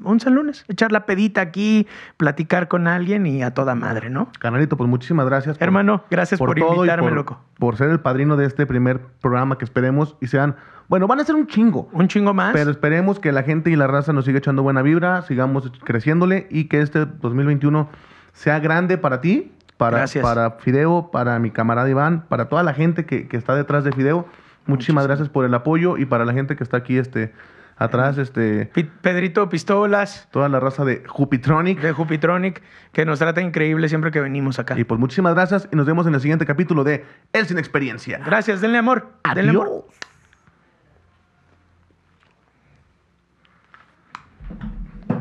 [0.04, 0.64] un San Lunes.
[0.68, 1.86] Echar la pedita aquí,
[2.16, 4.30] platicar con alguien y a toda madre, ¿no?
[4.38, 5.58] Canalito, pues muchísimas gracias.
[5.58, 7.40] por- Hermano, gracias por, invitarme, por- loco.
[7.58, 10.56] Por ser el padrino de este primer programa que esperemos y sean.
[10.88, 11.88] Bueno, van a ser un chingo.
[11.92, 12.52] Un chingo más.
[12.52, 16.46] Pero esperemos que la gente y la raza nos siga echando buena vibra, sigamos creciéndole
[16.50, 17.88] y que este 2021
[18.34, 20.22] sea grande para ti, para, Gracias.
[20.22, 23.92] para Fideo, para mi camarada Iván, para toda la gente que, que está detrás de
[23.92, 24.26] Fideo.
[24.66, 27.32] Muchísimas gracias por el apoyo y para la gente que está aquí este,
[27.76, 28.70] atrás, este,
[29.02, 31.80] Pedrito Pistolas toda la raza de Jupitronic.
[31.80, 32.62] de Jupitronic,
[32.92, 34.78] que nos trata increíble siempre que venimos acá.
[34.78, 38.20] Y pues muchísimas gracias y nos vemos en el siguiente capítulo de El Sin Experiencia.
[38.24, 39.12] Gracias, denle amor.
[39.34, 39.66] Denle amor.
[39.66, 39.84] Adiós.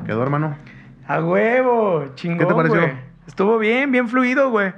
[0.05, 0.55] ¿Quedó, hermano?
[1.07, 2.39] A huevo, chingón.
[2.39, 2.81] ¿Qué te pareció?
[2.81, 3.12] güey.
[3.27, 4.73] Estuvo bien, bien fluido, güey.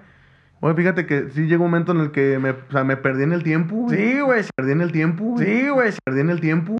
[0.61, 3.23] Oye, fíjate que sí llegó un momento en el que me, o sea, me perdí
[3.23, 3.75] en el tiempo.
[3.75, 3.97] güey.
[3.97, 4.43] Sí, güey.
[4.55, 5.23] Perdí en el tiempo.
[5.25, 5.45] güey.
[5.45, 5.91] Sí, güey.
[6.03, 6.73] Perdí en el tiempo.